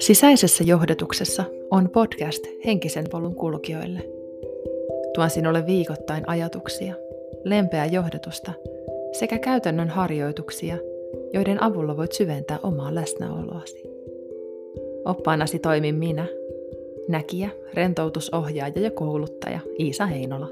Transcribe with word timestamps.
Sisäisessä 0.00 0.64
johdatuksessa 0.64 1.44
on 1.70 1.90
podcast 1.90 2.44
henkisen 2.64 3.04
polun 3.10 3.34
kulkijoille. 3.34 4.00
Tuon 5.14 5.30
sinulle 5.30 5.66
viikoittain 5.66 6.28
ajatuksia, 6.28 6.94
lempeää 7.44 7.86
johdatusta 7.86 8.52
sekä 9.12 9.38
käytännön 9.38 9.88
harjoituksia, 9.88 10.76
joiden 11.32 11.62
avulla 11.62 11.96
voit 11.96 12.12
syventää 12.12 12.58
omaa 12.62 12.94
läsnäoloasi. 12.94 13.82
Oppaanasi 15.04 15.58
toimin 15.58 15.94
minä, 15.94 16.26
näkijä, 17.08 17.50
rentoutusohjaaja 17.74 18.80
ja 18.80 18.90
kouluttaja 18.90 19.60
Iisa 19.78 20.06
Heinola. 20.06 20.48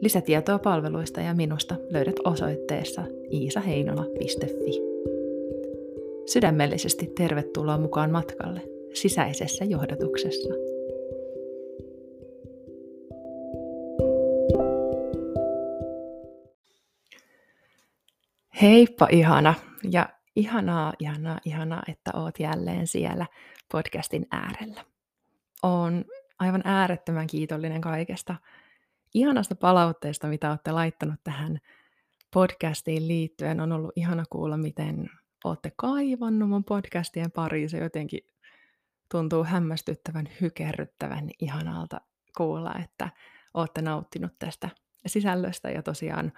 Lisätietoa 0.00 0.58
palveluista 0.58 1.20
ja 1.20 1.34
minusta 1.34 1.74
löydät 1.90 2.16
osoitteessa 2.24 3.02
iisaheinola.fi. 3.32 4.83
Sydämellisesti 6.26 7.06
tervetuloa 7.06 7.78
mukaan 7.78 8.10
matkalle 8.10 8.60
sisäisessä 8.94 9.64
johdatuksessa. 9.64 10.54
Heippa 18.62 19.08
ihana 19.10 19.54
ja 19.90 20.08
ihanaa, 20.36 20.92
ihanaa, 20.98 21.38
ihanaa, 21.44 21.82
että 21.88 22.10
oot 22.14 22.40
jälleen 22.40 22.86
siellä 22.86 23.26
podcastin 23.72 24.26
äärellä. 24.30 24.84
Olen 25.62 26.04
aivan 26.38 26.62
äärettömän 26.64 27.26
kiitollinen 27.26 27.80
kaikesta 27.80 28.36
ihanasta 29.14 29.54
palautteesta, 29.54 30.26
mitä 30.26 30.50
olette 30.50 30.72
laittanut 30.72 31.20
tähän 31.24 31.58
podcastiin 32.34 33.08
liittyen. 33.08 33.60
On 33.60 33.72
ollut 33.72 33.92
ihana 33.96 34.24
kuulla, 34.30 34.56
miten 34.56 35.10
olette 35.44 35.72
kaivannut 35.76 36.48
mun 36.48 36.64
podcastien 36.64 37.30
pariin. 37.30 37.70
Se 37.70 37.78
jotenkin 37.78 38.20
tuntuu 39.10 39.44
hämmästyttävän, 39.44 40.28
hykerryttävän 40.40 41.30
ihanalta 41.40 42.00
kuulla, 42.36 42.74
että 42.84 43.08
olette 43.54 43.82
nauttinut 43.82 44.32
tästä 44.38 44.68
sisällöstä 45.06 45.70
ja 45.70 45.82
tosiaan 45.82 46.32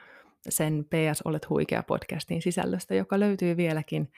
sen 0.48 0.84
PS 0.84 1.22
Olet 1.24 1.48
huikea 1.48 1.82
podcastin 1.82 2.42
sisällöstä, 2.42 2.94
joka 2.94 3.20
löytyy 3.20 3.56
vieläkin 3.56 4.12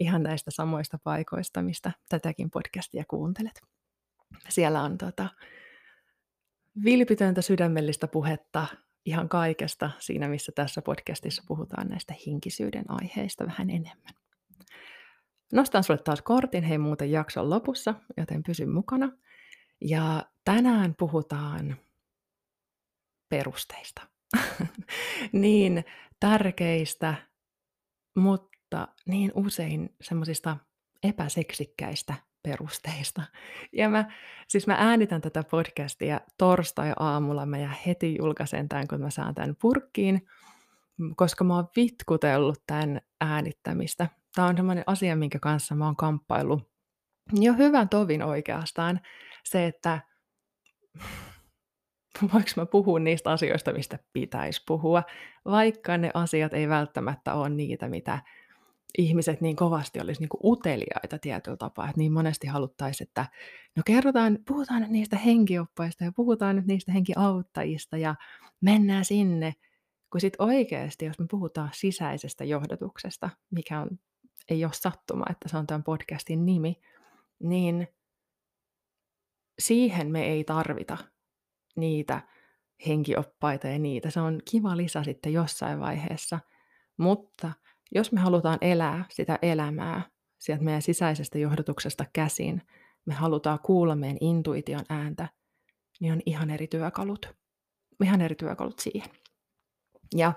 ihan 0.00 0.22
näistä 0.22 0.50
samoista 0.50 0.98
paikoista, 1.04 1.62
mistä 1.62 1.92
tätäkin 2.08 2.50
podcastia 2.50 3.04
kuuntelet. 3.08 3.60
Siellä 4.48 4.82
on 4.82 4.98
tota, 4.98 5.28
vilpitöntä 6.84 7.42
sydämellistä 7.42 8.08
puhetta 8.08 8.66
ihan 9.04 9.28
kaikesta 9.28 9.90
siinä, 9.98 10.28
missä 10.28 10.52
tässä 10.54 10.82
podcastissa 10.82 11.42
puhutaan 11.46 11.88
näistä 11.88 12.14
hinkisyyden 12.26 12.84
aiheista 12.88 13.46
vähän 13.46 13.70
enemmän. 13.70 14.14
Nostan 15.52 15.84
sulle 15.84 16.00
taas 16.04 16.22
kortin, 16.22 16.64
hei 16.64 16.78
muuten 16.78 17.10
jakson 17.10 17.50
lopussa, 17.50 17.94
joten 18.16 18.42
pysy 18.42 18.66
mukana. 18.66 19.12
Ja 19.80 20.24
tänään 20.44 20.94
puhutaan 20.98 21.76
perusteista. 23.28 24.02
niin 25.32 25.84
tärkeistä, 26.20 27.14
mutta 28.16 28.88
niin 29.06 29.32
usein 29.34 29.94
semmoisista 30.00 30.56
epäseksikkäistä 31.02 32.14
perusteista. 32.42 33.22
Ja 33.72 33.88
mä, 33.88 34.04
siis 34.48 34.66
mä 34.66 34.76
äänitän 34.78 35.20
tätä 35.20 35.42
podcastia 35.50 36.20
torstai-aamulla, 36.38 37.46
mä 37.46 37.58
ja 37.58 37.70
heti 37.86 38.16
julkaisen 38.18 38.68
tämän, 38.68 38.88
kun 38.88 39.00
mä 39.00 39.10
saan 39.10 39.34
tämän 39.34 39.56
purkkiin, 39.60 40.26
koska 41.16 41.44
mä 41.44 41.54
oon 41.54 41.68
vitkutellut 41.76 42.62
tämän 42.66 43.00
äänittämistä 43.20 44.08
Tämä 44.34 44.48
on 44.48 44.56
sellainen 44.56 44.84
asia, 44.86 45.16
minkä 45.16 45.38
kanssa 45.38 45.74
mä 45.74 45.84
oon 45.84 45.96
kamppailu 45.96 46.60
jo 47.32 47.52
hyvän 47.52 47.88
tovin 47.88 48.22
oikeastaan. 48.22 49.00
Se, 49.44 49.66
että 49.66 50.00
voiko 52.32 52.48
mä 52.56 52.66
puhua 52.66 52.98
niistä 52.98 53.30
asioista, 53.30 53.72
mistä 53.72 53.98
pitäisi 54.12 54.62
puhua, 54.66 55.02
vaikka 55.44 55.96
ne 55.96 56.10
asiat 56.14 56.54
ei 56.54 56.68
välttämättä 56.68 57.34
ole 57.34 57.48
niitä, 57.48 57.88
mitä 57.88 58.18
ihmiset 58.98 59.40
niin 59.40 59.56
kovasti 59.56 60.00
olisi 60.00 60.20
niin 60.20 60.28
uteliaita 60.44 61.18
tietyllä 61.18 61.56
tapaa, 61.56 61.88
että 61.88 61.98
niin 61.98 62.12
monesti 62.12 62.46
haluttaisiin, 62.46 63.08
että 63.08 63.26
no 63.76 63.82
kerrotaan, 63.86 64.38
puhutaan 64.48 64.82
nyt 64.82 64.90
niistä 64.90 65.16
henkioppaista 65.16 66.04
ja 66.04 66.12
puhutaan 66.12 66.56
nyt 66.56 66.66
niistä 66.66 66.92
henkiauttajista 66.92 67.96
ja 67.96 68.14
mennään 68.60 69.04
sinne, 69.04 69.52
kun 70.10 70.20
sitten 70.20 70.46
oikeasti, 70.46 71.04
jos 71.04 71.18
me 71.18 71.26
puhutaan 71.30 71.70
sisäisestä 71.72 72.44
johdatuksesta, 72.44 73.30
mikä 73.50 73.80
on 73.80 73.88
ei 74.48 74.64
ole 74.64 74.72
sattuma, 74.72 75.24
että 75.30 75.48
se 75.48 75.56
on 75.56 75.66
tämän 75.66 75.82
podcastin 75.82 76.46
nimi, 76.46 76.80
niin 77.42 77.88
siihen 79.58 80.10
me 80.10 80.24
ei 80.26 80.44
tarvita 80.44 80.98
niitä 81.76 82.20
henkioppaita 82.86 83.68
ja 83.68 83.78
niitä. 83.78 84.10
Se 84.10 84.20
on 84.20 84.40
kiva 84.50 84.76
lisä 84.76 85.04
sitten 85.04 85.32
jossain 85.32 85.80
vaiheessa. 85.80 86.40
Mutta 86.96 87.52
jos 87.92 88.12
me 88.12 88.20
halutaan 88.20 88.58
elää 88.60 89.04
sitä 89.10 89.38
elämää 89.42 90.02
sieltä 90.38 90.64
meidän 90.64 90.82
sisäisestä 90.82 91.38
johdotuksesta 91.38 92.04
käsin, 92.12 92.62
me 93.06 93.14
halutaan 93.14 93.58
kuulla 93.58 93.96
meidän 93.96 94.18
intuition 94.20 94.84
ääntä, 94.88 95.28
niin 96.00 96.12
on 96.12 96.20
ihan 96.26 96.50
eri 96.50 96.66
työkalut. 96.66 97.34
Ihan 98.04 98.20
eri 98.20 98.34
työkalut 98.34 98.78
siihen. 98.78 99.10
Ja 100.16 100.32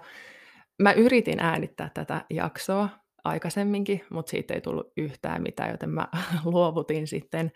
mä 0.81 0.93
yritin 0.93 1.39
äänittää 1.39 1.89
tätä 1.93 2.25
jaksoa 2.29 2.89
aikaisemminkin, 3.27 4.05
mutta 4.09 4.29
siitä 4.29 4.53
ei 4.53 4.61
tullut 4.61 4.93
yhtään 4.97 5.43
mitään, 5.43 5.71
joten 5.71 5.89
mä 5.89 6.07
luovutin 6.45 7.07
sitten 7.07 7.51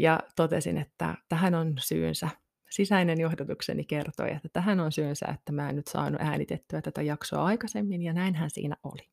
ja 0.00 0.20
totesin, 0.36 0.78
että 0.78 1.14
tähän 1.28 1.54
on 1.54 1.74
syynsä. 1.78 2.28
Sisäinen 2.70 3.20
johdatukseni 3.20 3.84
kertoi, 3.84 4.30
että 4.30 4.48
tähän 4.52 4.80
on 4.80 4.92
syynsä, 4.92 5.26
että 5.34 5.52
mä 5.52 5.68
en 5.68 5.76
nyt 5.76 5.86
saanut 5.86 6.20
äänitettyä 6.20 6.82
tätä 6.82 7.02
jaksoa 7.02 7.44
aikaisemmin, 7.44 8.02
ja 8.02 8.12
näinhän 8.12 8.50
siinä 8.50 8.76
oli. 8.82 9.08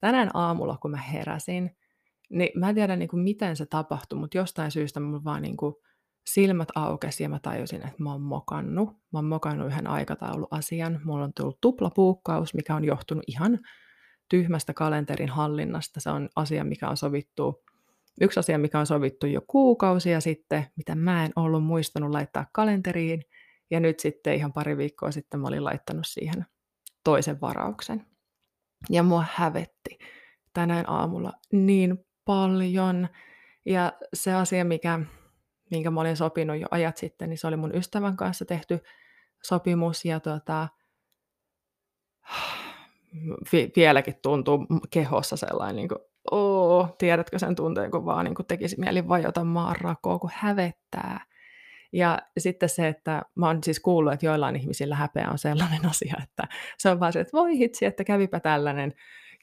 Tänään 0.00 0.30
aamulla, 0.34 0.78
kun 0.82 0.90
mä 0.90 0.96
heräsin, 0.96 1.76
niin 2.30 2.60
mä 2.60 2.68
en 2.68 2.74
tiedä 2.74 2.96
niin 2.96 3.08
kuin 3.08 3.22
miten 3.22 3.56
se 3.56 3.66
tapahtui, 3.66 4.18
mutta 4.18 4.38
jostain 4.38 4.70
syystä 4.70 5.00
mulla 5.00 5.24
vaan 5.24 5.42
niin 5.42 5.56
kuin 5.56 5.74
silmät 6.26 6.68
aukesi 6.74 7.22
ja 7.22 7.28
mä 7.28 7.38
tajusin, 7.38 7.86
että 7.86 8.02
mä 8.02 8.12
oon 8.12 8.20
mokannut. 8.20 8.88
Mä 8.88 9.18
oon 9.18 9.24
mokannut 9.24 9.66
yhden 9.66 9.86
aikatauluasian. 9.86 11.00
Mulla 11.04 11.24
on 11.24 11.32
tullut 11.36 11.60
tuplapuukkaus, 11.60 12.54
mikä 12.54 12.74
on 12.76 12.84
johtunut 12.84 13.24
ihan 13.26 13.58
tyhmästä 14.32 14.74
kalenterin 14.74 15.28
hallinnasta. 15.28 16.00
Se 16.00 16.10
on 16.10 16.28
asia, 16.36 16.64
mikä 16.64 16.88
on 16.88 16.96
sovittu, 16.96 17.64
yksi 18.20 18.40
asia, 18.40 18.58
mikä 18.58 18.78
on 18.78 18.86
sovittu 18.86 19.26
jo 19.26 19.40
kuukausia 19.46 20.20
sitten, 20.20 20.66
mitä 20.76 20.94
mä 20.94 21.24
en 21.24 21.32
ollut 21.36 21.64
muistanut 21.64 22.10
laittaa 22.10 22.46
kalenteriin. 22.52 23.22
Ja 23.70 23.80
nyt 23.80 24.00
sitten 24.00 24.34
ihan 24.34 24.52
pari 24.52 24.76
viikkoa 24.76 25.10
sitten 25.10 25.40
mä 25.40 25.48
olin 25.48 25.64
laittanut 25.64 26.06
siihen 26.06 26.46
toisen 27.04 27.40
varauksen. 27.40 28.06
Ja 28.90 29.02
mua 29.02 29.24
hävetti 29.34 29.98
tänään 30.52 30.88
aamulla 30.88 31.32
niin 31.52 31.98
paljon. 32.24 33.08
Ja 33.66 33.92
se 34.14 34.34
asia, 34.34 34.64
mikä, 34.64 35.00
minkä 35.70 35.90
mä 35.90 36.00
olin 36.00 36.16
sopinut 36.16 36.60
jo 36.60 36.66
ajat 36.70 36.96
sitten, 36.96 37.28
niin 37.28 37.38
se 37.38 37.46
oli 37.46 37.56
mun 37.56 37.74
ystävän 37.74 38.16
kanssa 38.16 38.44
tehty 38.44 38.80
sopimus. 39.42 40.04
Ja 40.04 40.20
tota, 40.20 40.68
vieläkin 43.76 44.14
tuntuu 44.22 44.66
kehossa 44.90 45.36
sellainen, 45.36 45.76
niin 45.76 45.88
kuin, 45.88 45.98
oo, 46.30 46.88
tiedätkö 46.98 47.38
sen 47.38 47.54
tunteen, 47.54 47.90
kun 47.90 48.04
vaan 48.04 48.24
niin 48.24 48.34
kuin 48.34 48.46
tekisi 48.46 48.80
mieli 48.80 49.08
vajota 49.08 49.44
maan 49.44 49.76
rakoa, 49.80 50.18
kun 50.18 50.30
hävettää. 50.34 51.20
Ja 51.92 52.18
sitten 52.38 52.68
se, 52.68 52.88
että 52.88 53.22
mä 53.34 53.46
oon 53.46 53.64
siis 53.64 53.80
kuullut, 53.80 54.12
että 54.12 54.26
joillain 54.26 54.56
ihmisillä 54.56 54.96
häpeä 54.96 55.28
on 55.30 55.38
sellainen 55.38 55.86
asia, 55.90 56.14
että 56.22 56.42
se 56.78 56.88
on 56.88 57.00
vaan 57.00 57.12
se, 57.12 57.20
että 57.20 57.36
voi 57.36 57.58
hitsi, 57.58 57.84
että 57.84 58.04
kävipä 58.04 58.40
tällainen. 58.40 58.92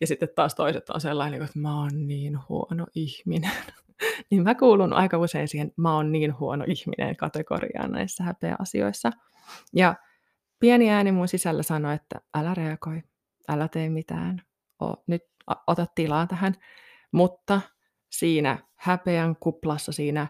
Ja 0.01 0.07
sitten 0.07 0.29
taas 0.35 0.55
toiset 0.55 0.89
on 0.89 1.01
sellainen, 1.01 1.41
että 1.41 1.59
mä 1.59 1.81
oon 1.81 2.07
niin 2.07 2.39
huono 2.49 2.85
ihminen. 2.95 3.51
niin 4.31 4.43
mä 4.43 4.55
kuulun 4.55 4.93
aika 4.93 5.17
usein 5.17 5.47
siihen, 5.47 5.71
mä 5.77 5.95
oon 5.95 6.11
niin 6.11 6.39
huono 6.39 6.65
ihminen 6.67 7.15
kategoriaan 7.15 7.91
näissä 7.91 8.23
häpeäasioissa. 8.23 9.11
Ja 9.73 9.95
pieni 10.59 10.89
ääni 10.89 11.11
mun 11.11 11.27
sisällä 11.27 11.63
sanoi, 11.63 11.95
että 11.95 12.21
älä 12.37 12.53
reagoi, 12.53 13.03
älä 13.49 13.67
tee 13.67 13.89
mitään, 13.89 14.41
o, 14.83 15.03
nyt 15.07 15.21
ota 15.67 15.85
tilaa 15.95 16.27
tähän. 16.27 16.53
Mutta 17.11 17.61
siinä 18.11 18.57
häpeän 18.75 19.35
kuplassa, 19.35 19.91
siinä 19.91 20.27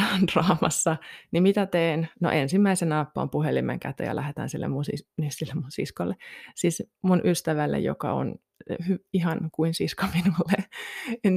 draamassa, 0.32 0.96
niin 1.32 1.42
mitä 1.42 1.66
teen? 1.66 2.08
No 2.20 2.30
ensimmäisenä 2.30 2.96
nappaan 2.96 3.30
puhelimen 3.30 3.80
käteen 3.80 4.08
ja 4.08 4.16
lähetän 4.16 4.48
sille 4.48 4.68
mun, 4.68 4.84
sis- 4.84 5.12
niin 5.16 5.32
sille 5.32 5.54
mun 5.54 5.70
siskolle, 5.70 6.16
siis 6.54 6.82
mun 7.02 7.20
ystävälle, 7.24 7.78
joka 7.78 8.12
on 8.12 8.34
hy- 8.82 9.04
ihan 9.12 9.50
kuin 9.52 9.74
sisko 9.74 10.06
minulle, 10.14 10.64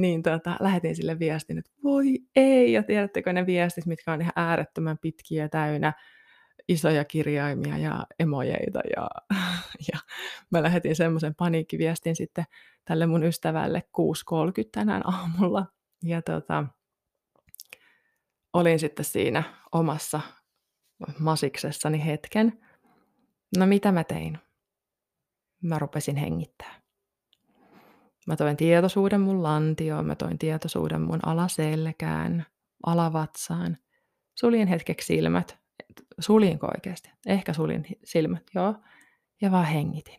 niin 0.00 0.22
tota, 0.22 0.56
lähetin 0.60 0.96
sille 0.96 1.18
viestin, 1.18 1.58
että 1.58 1.70
voi 1.82 2.18
ei, 2.36 2.72
ja 2.72 2.82
tiedättekö 2.82 3.32
ne 3.32 3.46
viestit, 3.46 3.86
mitkä 3.86 4.12
on 4.12 4.20
ihan 4.20 4.32
äärettömän 4.36 4.98
pitkiä 4.98 5.48
täynnä 5.48 5.92
isoja 6.68 7.04
kirjaimia 7.04 7.78
ja 7.78 8.06
emojeita 8.18 8.80
ja, 8.96 9.08
ja 9.92 9.98
mä 10.50 10.62
lähetin 10.62 10.96
semmoisen 10.96 11.34
paniikkiviestin 11.34 12.16
sitten 12.16 12.44
tälle 12.84 13.06
mun 13.06 13.24
ystävälle 13.24 13.82
6.30 13.98 14.68
tänään 14.72 15.02
aamulla 15.08 15.66
ja 16.02 16.22
tota, 16.22 16.64
olin 18.52 18.78
sitten 18.78 19.04
siinä 19.04 19.42
omassa 19.72 20.20
masiksessani 21.18 22.04
hetken. 22.06 22.60
No 23.58 23.66
mitä 23.66 23.92
mä 23.92 24.04
tein? 24.04 24.38
Mä 25.62 25.78
rupesin 25.78 26.16
hengittää. 26.16 26.84
Mä 28.26 28.36
toin 28.36 28.56
tietoisuuden 28.56 29.20
mun 29.20 29.42
lantioon, 29.42 30.06
mä 30.06 30.14
toin 30.14 30.38
tietoisuuden 30.38 31.00
mun 31.00 31.20
alaselkään, 31.26 32.46
alavatsaan. 32.86 33.76
Suljin 34.34 34.68
hetkeksi 34.68 35.06
silmät. 35.06 35.58
Suljinko 36.18 36.66
oikeasti? 36.66 37.10
Ehkä 37.26 37.52
suljin 37.52 37.86
silmät, 38.04 38.42
joo. 38.54 38.74
Ja 39.40 39.50
vaan 39.50 39.66
hengitin. 39.66 40.18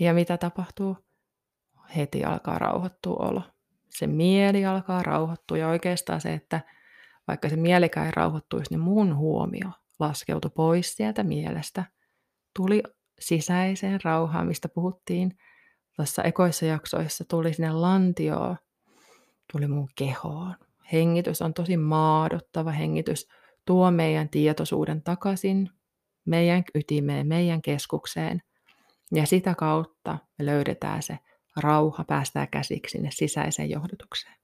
Ja 0.00 0.14
mitä 0.14 0.38
tapahtuu? 0.38 0.96
Heti 1.96 2.24
alkaa 2.24 2.58
rauhoittua 2.58 3.16
olo. 3.16 3.42
Se 3.90 4.06
mieli 4.06 4.66
alkaa 4.66 5.02
rauhoittua 5.02 5.58
ja 5.58 5.68
oikeastaan 5.68 6.20
se, 6.20 6.32
että 6.32 6.60
vaikka 7.28 7.48
se 7.48 7.56
mielikään 7.56 8.06
ei 8.06 8.12
rauhoittuisi, 8.16 8.70
niin 8.70 8.80
mun 8.80 9.16
huomio 9.16 9.70
laskeutui 9.98 10.50
pois 10.54 10.96
sieltä 10.96 11.24
mielestä. 11.24 11.84
Tuli 12.56 12.82
sisäiseen 13.20 14.00
rauhaan, 14.04 14.46
mistä 14.46 14.68
puhuttiin 14.68 15.38
tuossa 15.96 16.22
ekoissa 16.22 16.66
jaksoissa, 16.66 17.24
tuli 17.24 17.54
sinne 17.54 17.72
lantioon, 17.72 18.56
tuli 19.52 19.66
mun 19.66 19.88
kehoon. 19.94 20.54
Hengitys 20.92 21.42
on 21.42 21.54
tosi 21.54 21.76
maadottava 21.76 22.70
hengitys, 22.70 23.28
tuo 23.66 23.90
meidän 23.90 24.28
tietoisuuden 24.28 25.02
takaisin 25.02 25.70
meidän 26.24 26.62
ytimeen, 26.74 27.26
meidän 27.26 27.62
keskukseen. 27.62 28.42
Ja 29.14 29.26
sitä 29.26 29.54
kautta 29.54 30.18
me 30.38 30.46
löydetään 30.46 31.02
se 31.02 31.18
rauha, 31.56 32.04
päästään 32.04 32.48
käsiksi 32.48 32.92
sinne 32.92 33.10
sisäiseen 33.12 33.70
johdotukseen. 33.70 34.34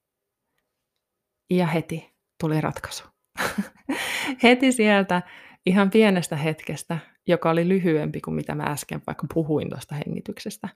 Ja 1.51 1.67
heti 1.67 2.15
tuli 2.41 2.61
ratkaisu. 2.61 3.05
heti 4.43 4.73
sieltä 4.73 5.23
ihan 5.67 5.91
pienestä 5.91 6.37
hetkestä, 6.37 6.99
joka 7.27 7.51
oli 7.51 7.69
lyhyempi 7.69 8.21
kuin 8.21 8.35
mitä 8.35 8.55
mä 8.55 8.63
äsken 8.63 9.03
vaikka 9.07 9.27
puhuin 9.35 9.71
tuosta 9.71 9.95
hengityksestä, 9.95 10.69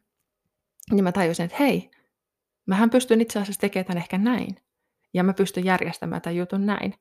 niin 0.90 1.04
mä 1.04 1.12
tajusin, 1.12 1.44
että 1.44 1.56
hei, 1.60 1.90
mähän 2.66 2.90
pystyn 2.90 3.20
itse 3.20 3.38
asiassa 3.38 3.60
tekemään 3.60 3.86
tämän 3.86 4.02
ehkä 4.02 4.18
näin. 4.18 4.56
Ja 5.14 5.24
mä 5.24 5.32
pystyn 5.32 5.64
järjestämään 5.64 6.22
tämän 6.22 6.36
jutun 6.36 6.66
näin. 6.66 6.94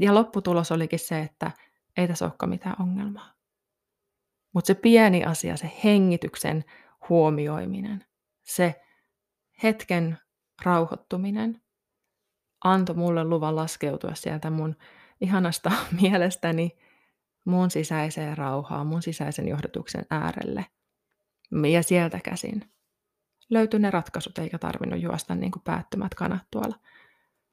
Ja 0.00 0.14
lopputulos 0.14 0.72
olikin 0.72 0.98
se, 0.98 1.20
että 1.20 1.50
ei 1.96 2.08
tässä 2.08 2.24
olekaan 2.24 2.50
mitään 2.50 2.76
ongelmaa. 2.82 3.34
Mutta 4.54 4.66
se 4.66 4.74
pieni 4.74 5.24
asia, 5.24 5.56
se 5.56 5.72
hengityksen 5.84 6.64
huomioiminen, 7.08 8.04
se 8.42 8.82
hetken 9.62 10.18
rauhoittuminen, 10.64 11.62
antoi 12.64 12.96
mulle 12.96 13.24
luvan 13.24 13.56
laskeutua 13.56 14.14
sieltä 14.14 14.50
mun 14.50 14.76
ihanasta 15.20 15.72
mielestäni 16.02 16.78
mun 17.44 17.70
sisäiseen 17.70 18.38
rauhaan, 18.38 18.86
mun 18.86 19.02
sisäisen 19.02 19.48
johdatuksen 19.48 20.06
äärelle. 20.10 20.66
Ja 21.70 21.82
sieltä 21.82 22.20
käsin 22.20 22.72
löytyi 23.50 23.80
ne 23.80 23.90
ratkaisut, 23.90 24.38
eikä 24.38 24.58
tarvinnut 24.58 25.00
juosta 25.00 25.34
niin 25.34 25.52
kuin 25.52 25.62
päättömät 25.62 26.14
kanat 26.14 26.42
tuolla 26.50 26.78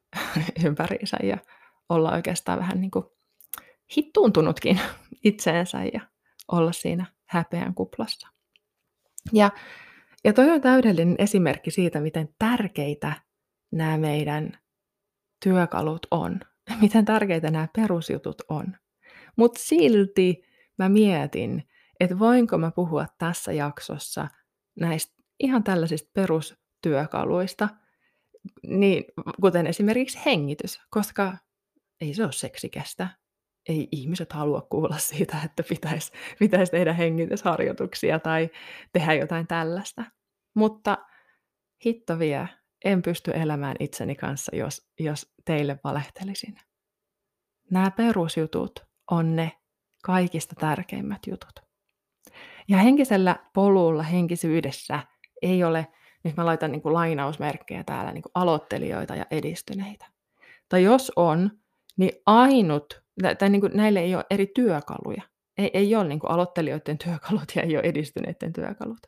ympäriinsä 0.66 1.16
ja 1.22 1.38
olla 1.88 2.12
oikeastaan 2.12 2.58
vähän 2.58 2.80
niin 2.80 2.90
kuin 2.90 3.04
hittuuntunutkin 3.96 4.80
itseensä 5.24 5.84
ja 5.92 6.00
olla 6.52 6.72
siinä 6.72 7.06
häpeän 7.26 7.74
kuplassa. 7.74 8.28
Ja, 9.32 9.50
ja 10.24 10.32
toi 10.32 10.50
on 10.50 10.60
täydellinen 10.60 11.14
esimerkki 11.18 11.70
siitä, 11.70 12.00
miten 12.00 12.28
tärkeitä 12.38 13.12
nämä 13.72 13.98
meidän 13.98 14.58
työkalut 15.44 16.06
on, 16.10 16.40
miten 16.82 17.04
tärkeitä 17.04 17.50
nämä 17.50 17.68
perusjutut 17.76 18.42
on. 18.48 18.76
Mutta 19.36 19.60
silti 19.62 20.42
mä 20.78 20.88
mietin, 20.88 21.68
että 22.00 22.18
voinko 22.18 22.58
mä 22.58 22.70
puhua 22.70 23.06
tässä 23.18 23.52
jaksossa 23.52 24.28
näistä 24.80 25.14
ihan 25.40 25.64
tällaisista 25.64 26.10
perustyökaluista, 26.14 27.68
niin, 28.66 29.04
kuten 29.40 29.66
esimerkiksi 29.66 30.18
hengitys, 30.26 30.80
koska 30.90 31.36
ei 32.00 32.14
se 32.14 32.24
ole 32.24 32.32
seksikästä. 32.32 33.08
Ei 33.68 33.88
ihmiset 33.92 34.32
halua 34.32 34.60
kuulla 34.60 34.98
siitä, 34.98 35.36
että 35.44 35.62
pitäisi, 35.68 36.12
pitäisi 36.38 36.72
tehdä 36.72 36.92
hengitysharjoituksia 36.92 38.18
tai 38.18 38.50
tehdä 38.92 39.14
jotain 39.14 39.46
tällaista. 39.46 40.04
Mutta 40.54 40.98
hitto 41.86 42.18
vie, 42.18 42.48
en 42.84 43.02
pysty 43.02 43.30
elämään 43.34 43.76
itseni 43.80 44.14
kanssa, 44.14 44.56
jos, 44.56 44.90
jos 45.00 45.34
teille 45.44 45.80
valehtelisin. 45.84 46.54
Nämä 47.70 47.90
perusjutut 47.90 48.86
on 49.10 49.36
ne 49.36 49.52
kaikista 50.04 50.54
tärkeimmät 50.54 51.26
jutut. 51.26 51.70
Ja 52.68 52.76
henkisellä 52.76 53.36
polulla, 53.54 54.02
henkisyydessä 54.02 55.02
ei 55.42 55.64
ole, 55.64 55.86
nyt 56.24 56.36
mä 56.36 56.46
laitan 56.46 56.72
niin 56.72 56.82
kuin 56.82 56.92
lainausmerkkejä 56.92 57.84
täällä, 57.84 58.12
niin 58.12 58.22
kuin 58.22 58.32
aloittelijoita 58.34 59.14
ja 59.14 59.26
edistyneitä. 59.30 60.06
Tai 60.68 60.82
jos 60.82 61.12
on, 61.16 61.59
niin 62.00 62.12
ainut, 62.26 63.02
tai 63.38 63.50
niin 63.50 63.60
kuin 63.60 63.76
näille 63.76 64.00
ei 64.00 64.14
ole 64.14 64.24
eri 64.30 64.46
työkaluja. 64.54 65.22
Ei, 65.58 65.70
ei 65.74 65.96
ole 65.96 66.08
niin 66.08 66.20
kuin 66.20 66.30
aloittelijoiden 66.30 66.98
työkalut 67.04 67.52
ja 67.56 67.62
ei 67.62 67.76
ole 67.76 67.84
edistyneiden 67.84 68.52
työkalut. 68.52 68.98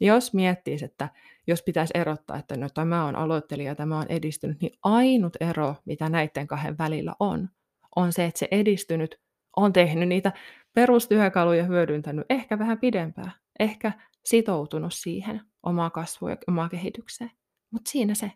Jos 0.00 0.34
miettii, 0.34 0.78
että 0.84 1.08
jos 1.46 1.62
pitäisi 1.62 1.92
erottaa, 1.94 2.36
että 2.36 2.56
no 2.56 2.68
tämä 2.74 3.04
on 3.04 3.16
aloittelija 3.16 3.70
ja 3.70 3.74
tämä 3.74 3.98
on 3.98 4.06
edistynyt, 4.08 4.60
niin 4.60 4.72
ainut 4.82 5.36
ero, 5.40 5.74
mitä 5.84 6.08
näiden 6.08 6.46
kahden 6.46 6.78
välillä 6.78 7.14
on, 7.20 7.48
on 7.96 8.12
se, 8.12 8.24
että 8.24 8.38
se 8.38 8.48
edistynyt 8.50 9.20
on 9.56 9.72
tehnyt 9.72 10.08
niitä 10.08 10.32
perustyökaluja 10.74 11.64
hyödyntänyt 11.64 12.26
ehkä 12.30 12.58
vähän 12.58 12.78
pidempään, 12.78 13.32
ehkä 13.58 13.92
sitoutunut 14.24 14.94
siihen 14.94 15.40
omaa 15.62 15.90
kasvua 15.90 16.30
ja 16.30 16.36
omaa 16.48 16.68
kehitykseen. 16.68 17.30
Mutta 17.70 17.90
siinä 17.90 18.14
se. 18.14 18.32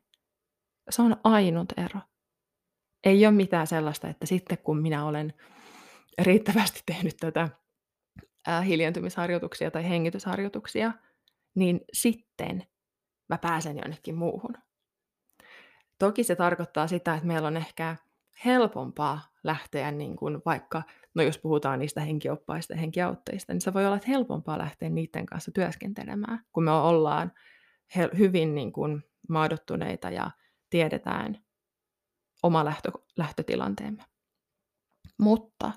Se 0.91 1.03
on 1.03 1.17
ainut 1.25 1.73
ero. 1.77 2.01
Ei 3.05 3.27
ole 3.27 3.35
mitään 3.35 3.67
sellaista, 3.67 4.09
että 4.09 4.27
sitten 4.27 4.59
kun 4.59 4.83
minä 4.83 5.05
olen 5.05 5.35
riittävästi 6.19 6.83
tehnyt 6.93 7.17
tätä 7.17 7.49
hiljentymisharjoituksia 8.67 9.71
tai 9.71 9.89
hengitysharjoituksia, 9.89 10.93
niin 11.55 11.81
sitten 11.93 12.67
mä 13.29 13.39
pääsen 13.39 13.77
jonnekin 13.77 14.15
muuhun. 14.15 14.55
Toki 15.99 16.25
se 16.25 16.37
tarkoittaa 16.37 16.87
sitä, 16.87 17.15
että 17.15 17.27
meillä 17.27 17.49
on 17.49 17.57
ehkä 17.57 17.97
helpompaa 18.45 19.21
lähteä 19.45 19.91
niin 19.91 20.17
kuin 20.17 20.43
vaikka, 20.47 20.83
no 21.15 21.23
jos 21.23 21.39
puhutaan 21.39 21.79
niistä 21.79 22.01
henkioppaista 22.01 22.73
ja 22.73 22.79
henkiautteista, 22.79 23.53
niin 23.53 23.61
se 23.61 23.75
voi 23.75 23.87
olla 23.87 23.97
että 23.97 24.09
helpompaa 24.09 24.59
lähteä 24.59 24.89
niiden 24.89 25.27
kanssa 25.27 25.51
työskentelemään, 25.55 26.45
kun 26.53 26.65
me 26.65 26.71
ollaan 26.71 27.33
hyvin 28.19 28.55
niin 28.55 28.73
kuin 28.73 29.03
maadottuneita 29.29 30.11
ja 30.11 30.31
tiedetään 30.71 31.45
oma 32.43 32.65
lähtö, 32.65 32.91
lähtötilanteemme. 33.17 34.05
Mutta 35.19 35.73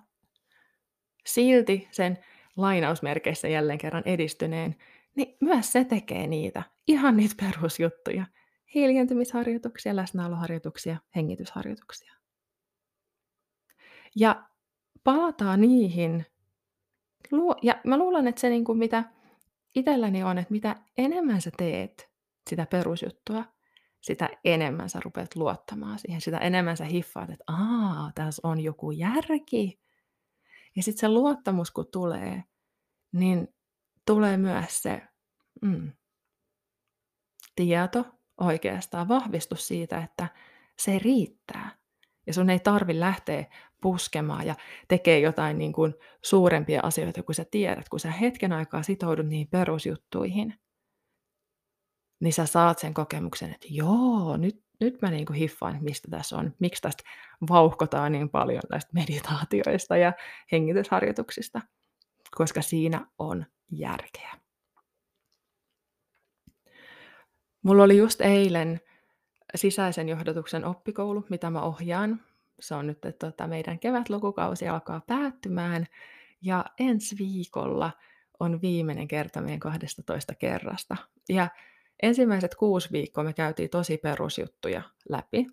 silti 1.26 1.88
sen 1.92 2.18
lainausmerkeissä 2.58 3.48
jälleen 3.48 3.78
kerran 3.78 4.04
edistyneen, 4.06 4.76
niin 5.16 5.38
myös 5.42 5.72
se 5.72 5.84
tekee 5.84 6.28
niitä, 6.28 6.64
ihan 6.88 7.18
niitä 7.18 7.36
perusjuttuja. 7.40 8.26
Hiljentymisharjoituksia, 8.76 9.96
läsnäoloharjoituksia, 9.96 10.98
hengitysharjoituksia. 11.16 12.14
Ja 14.16 14.50
palataan 15.04 15.62
niihin. 15.62 16.26
Ja 17.62 17.82
mä 17.86 17.98
luulen, 17.98 18.28
että 18.28 18.42
se 18.42 18.50
niin 18.50 18.64
kuin 18.66 18.78
mitä 18.78 19.04
itselläni 19.76 20.24
on, 20.24 20.38
että 20.38 20.52
mitä 20.52 20.76
enemmän 20.98 21.42
sä 21.42 21.52
teet 21.58 22.10
sitä 22.50 22.66
perusjuttua, 22.66 23.46
sitä 24.06 24.30
enemmän 24.44 24.90
sä 24.90 25.00
rupeat 25.04 25.36
luottamaan 25.36 26.00
siihen. 26.00 26.22
Sitä 26.22 26.38
enemmän 26.38 26.78
sä 26.78 26.86
hiffaat, 26.86 27.30
että 27.30 27.44
aa, 27.48 28.12
tässä 28.16 28.48
on 28.48 28.60
joku 28.60 28.92
järki. 28.92 29.80
Ja 30.76 30.84
sitten 30.84 31.00
se 31.00 31.10
luottamus, 31.10 31.72
kun 31.72 31.88
tulee, 31.92 32.44
niin 33.12 33.48
tulee 34.06 34.38
myös 34.38 34.84
se 34.84 35.02
mm, 35.62 35.92
tieto 37.56 38.06
oikeastaan, 38.40 39.08
vahvistus 39.08 39.68
siitä, 39.68 40.04
että 40.04 40.28
se 40.80 41.00
riittää. 41.00 41.78
Ja 42.28 42.34
sun 42.34 42.50
ei 42.50 42.60
tarvi 42.60 43.00
lähteä 43.00 43.46
puskemaan 43.82 44.48
ja 44.48 44.56
tekee 44.88 45.20
jotain 45.20 45.58
niin 45.58 45.74
kuin 45.74 45.94
suurempia 46.22 46.82
asioita, 46.84 47.24
kun 47.24 47.36
sä 47.36 47.46
tiedät. 47.52 47.90
Kun 47.90 48.00
sä 48.00 48.12
hetken 48.12 48.54
aikaa 48.54 48.84
sitoudut 48.84 49.28
niihin 49.28 49.48
perusjuttuihin, 49.48 50.60
niin 52.20 52.34
sä 52.34 52.46
saat 52.46 52.80
sen 52.80 52.94
kokemuksen, 52.94 53.52
että 53.54 53.68
joo, 53.70 54.38
nyt, 54.38 54.64
nyt 54.80 55.02
mä 55.02 55.10
kuin 55.28 55.40
hiffaan, 55.40 55.78
mistä 55.82 56.08
tässä 56.12 56.38
on, 56.38 56.54
miksi 56.60 56.82
tästä 56.82 57.04
vauhkotaan 57.50 58.12
niin 58.12 58.30
paljon 58.30 58.64
näistä 58.70 58.92
meditaatioista 58.94 59.98
ja 59.98 60.14
hengitysharjoituksista, 60.52 61.62
koska 62.36 62.62
siinä 62.62 63.08
on 63.20 63.46
järkeä. 63.72 64.32
Mulla 67.64 67.84
oli 67.84 67.98
just 67.98 68.22
eilen 68.22 68.82
sisäisen 69.56 70.10
johdatuksen 70.10 70.66
oppikoulu, 70.66 71.26
mitä 71.30 71.50
mä 71.50 71.62
ohjaan 71.62 72.20
se 72.60 72.76
on 72.76 72.88
nyt, 72.88 73.06
että 73.06 73.28
tota, 73.28 73.48
meidän 73.48 73.80
kevätlukukausi 73.80 74.68
alkaa 74.68 75.02
päättymään 75.08 75.86
ja 76.42 76.66
ensi 76.80 77.18
viikolla 77.18 77.92
on 78.40 78.62
viimeinen 78.62 79.08
kerta 79.08 79.42
meidän 79.42 79.60
12 79.60 80.36
kerrasta. 80.36 80.98
Ja 81.30 81.48
ensimmäiset 82.04 82.56
kuusi 82.56 82.92
viikkoa 82.92 83.24
me 83.24 83.34
käytiin 83.34 83.70
tosi 83.70 83.98
perusjuttuja 83.98 84.82
läpi. 85.10 85.48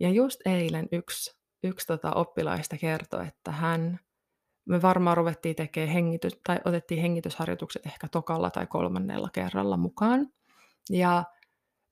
Ja 0.00 0.10
just 0.10 0.40
eilen 0.46 0.88
yksi, 0.92 1.36
yksi 1.64 1.86
tota 1.86 2.12
oppilaista 2.12 2.76
kertoi, 2.78 3.26
että 3.26 3.50
hän, 3.50 4.00
me 4.64 4.82
varmaan 4.82 5.16
ruvettiin 5.16 5.56
tekemään 5.56 5.92
hengitys, 5.92 6.40
tai 6.46 6.60
otettiin 6.64 7.02
hengitysharjoitukset 7.02 7.86
ehkä 7.86 8.08
tokalla 8.08 8.50
tai 8.50 8.66
kolmannella 8.66 9.28
kerralla 9.32 9.76
mukaan. 9.76 10.28
Ja 10.90 11.24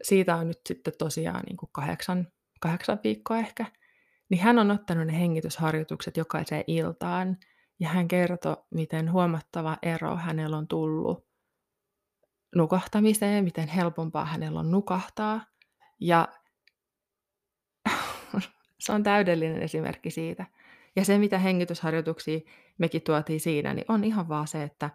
siitä 0.03 0.37
on 0.37 0.49
nyt 0.49 0.61
sitten 0.69 0.93
tosiaan 0.99 1.43
niin 1.47 1.57
kuin 1.57 1.71
kahdeksan, 1.73 2.29
kahdeksan 2.61 3.01
viikkoa 3.05 3.39
ehkä. 3.39 3.67
Niin 4.29 4.41
hän 4.41 4.59
on 4.59 4.71
ottanut 4.71 5.07
ne 5.07 5.21
hengitysharjoitukset 5.21 6.17
jokaiseen 6.17 6.65
iltaan. 6.67 7.37
Ja 7.81 7.89
hän 7.89 8.09
kertoi, 8.09 8.57
miten 8.71 9.13
huomattava 9.13 9.79
ero 9.83 10.17
hänellä 10.17 10.57
on 10.57 10.69
tullut 10.69 11.27
nukahtamiseen, 12.55 13.45
miten 13.45 13.69
helpompaa 13.69 14.25
hänellä 14.25 14.61
on 14.61 14.71
nukahtaa. 14.71 15.47
Ja 16.01 16.29
se 18.85 18.93
on 18.93 19.03
täydellinen 19.03 19.63
esimerkki 19.63 20.11
siitä. 20.11 20.47
Ja 20.97 21.05
se, 21.05 21.19
mitä 21.19 21.39
hengitysharjoituksia 21.39 22.41
mekin 22.79 23.03
tuotiin 23.03 23.41
siinä, 23.41 23.75
niin 23.75 23.85
on 23.89 24.05
ihan 24.05 24.29
vaan 24.29 24.49
se, 24.49 24.63
että 24.63 24.91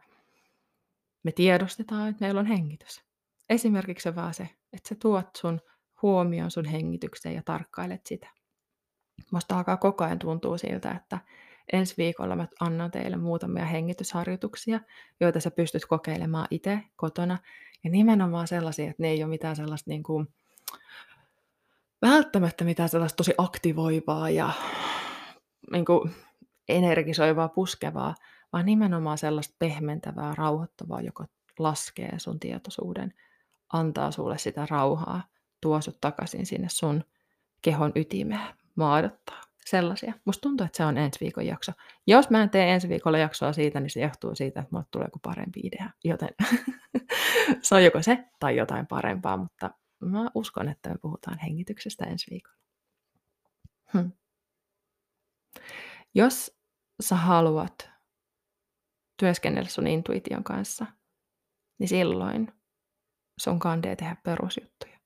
me 1.23 1.31
tiedostetaan, 1.31 2.09
että 2.09 2.25
meillä 2.25 2.39
on 2.39 2.45
hengitys. 2.45 3.03
Esimerkiksi 3.49 4.15
vaan 4.15 4.33
se, 4.33 4.43
että 4.73 4.89
sä 4.89 4.95
tuot 5.01 5.27
sun 5.37 5.61
huomioon 6.01 6.51
sun 6.51 6.65
hengitykseen 6.65 7.35
ja 7.35 7.41
tarkkailet 7.45 8.05
sitä. 8.05 8.27
Musta 9.31 9.57
alkaa 9.57 9.77
koko 9.77 10.03
ajan 10.03 10.19
tuntua 10.19 10.57
siltä, 10.57 10.91
että 10.91 11.19
ensi 11.73 11.93
viikolla 11.97 12.35
mä 12.35 12.47
annan 12.59 12.91
teille 12.91 13.17
muutamia 13.17 13.65
hengitysharjoituksia, 13.65 14.79
joita 15.19 15.39
sä 15.39 15.51
pystyt 15.51 15.85
kokeilemaan 15.85 16.47
itse 16.51 16.79
kotona. 16.95 17.37
Ja 17.83 17.89
nimenomaan 17.89 18.47
sellaisia, 18.47 18.89
että 18.89 19.03
ne 19.03 19.09
ei 19.09 19.23
ole 19.23 19.29
mitään 19.29 19.55
sellaista 19.55 19.89
niin 19.89 20.03
kuin, 20.03 20.27
välttämättä 22.01 22.63
mitään 22.63 22.89
sellaista 22.89 23.17
tosi 23.17 23.33
aktivoivaa 23.37 24.29
ja 24.29 24.51
niin 25.71 25.85
kuin, 25.85 26.11
energisoivaa, 26.69 27.49
puskevaa, 27.49 28.15
vaan 28.53 28.65
nimenomaan 28.65 29.17
sellaista 29.17 29.55
pehmentävää, 29.59 30.35
rauhoittavaa, 30.37 31.01
joka 31.01 31.25
laskee 31.59 32.19
sun 32.19 32.39
tietoisuuden, 32.39 33.13
antaa 33.73 34.11
sulle 34.11 34.37
sitä 34.37 34.67
rauhaa, 34.69 35.23
tuo 35.61 35.81
sut 35.81 36.01
takaisin 36.01 36.45
sinne 36.45 36.67
sun 36.69 37.03
kehon 37.61 37.91
ytimeen, 37.95 38.55
maadottaa. 38.75 39.48
Sellaisia. 39.69 40.13
Musta 40.25 40.41
tuntuu, 40.41 40.65
että 40.65 40.77
se 40.77 40.85
on 40.85 40.97
ensi 40.97 41.19
viikon 41.19 41.45
jakso. 41.45 41.71
Jos 42.07 42.29
mä 42.29 42.43
en 42.43 42.49
tee 42.49 42.73
ensi 42.73 42.89
viikolla 42.89 43.17
jaksoa 43.17 43.53
siitä, 43.53 43.79
niin 43.79 43.89
se 43.89 44.01
johtuu 44.01 44.35
siitä, 44.35 44.59
että 44.59 44.69
mulle 44.71 44.85
tulee 44.91 45.07
joku 45.07 45.19
parempi 45.19 45.59
idea. 45.63 45.89
Joten 46.03 46.29
se 47.61 47.75
on 47.75 47.83
joko 47.83 48.01
se 48.01 48.29
tai 48.39 48.57
jotain 48.57 48.87
parempaa, 48.87 49.37
mutta 49.37 49.71
mä 49.99 50.29
uskon, 50.35 50.69
että 50.69 50.89
me 50.89 50.95
puhutaan 51.01 51.39
hengityksestä 51.39 52.05
ensi 52.05 52.31
viikolla. 52.31 52.57
Hm. 53.93 54.09
Jos 56.15 56.57
sä 57.01 57.15
haluat 57.15 57.89
työskennellä 59.17 59.69
sun 59.69 59.87
intuition 59.87 60.43
kanssa, 60.43 60.85
niin 61.79 61.87
silloin 61.87 62.53
sun 63.39 63.59
kandee 63.59 63.95
tehdä 63.95 64.15
perusjuttuja. 64.23 64.99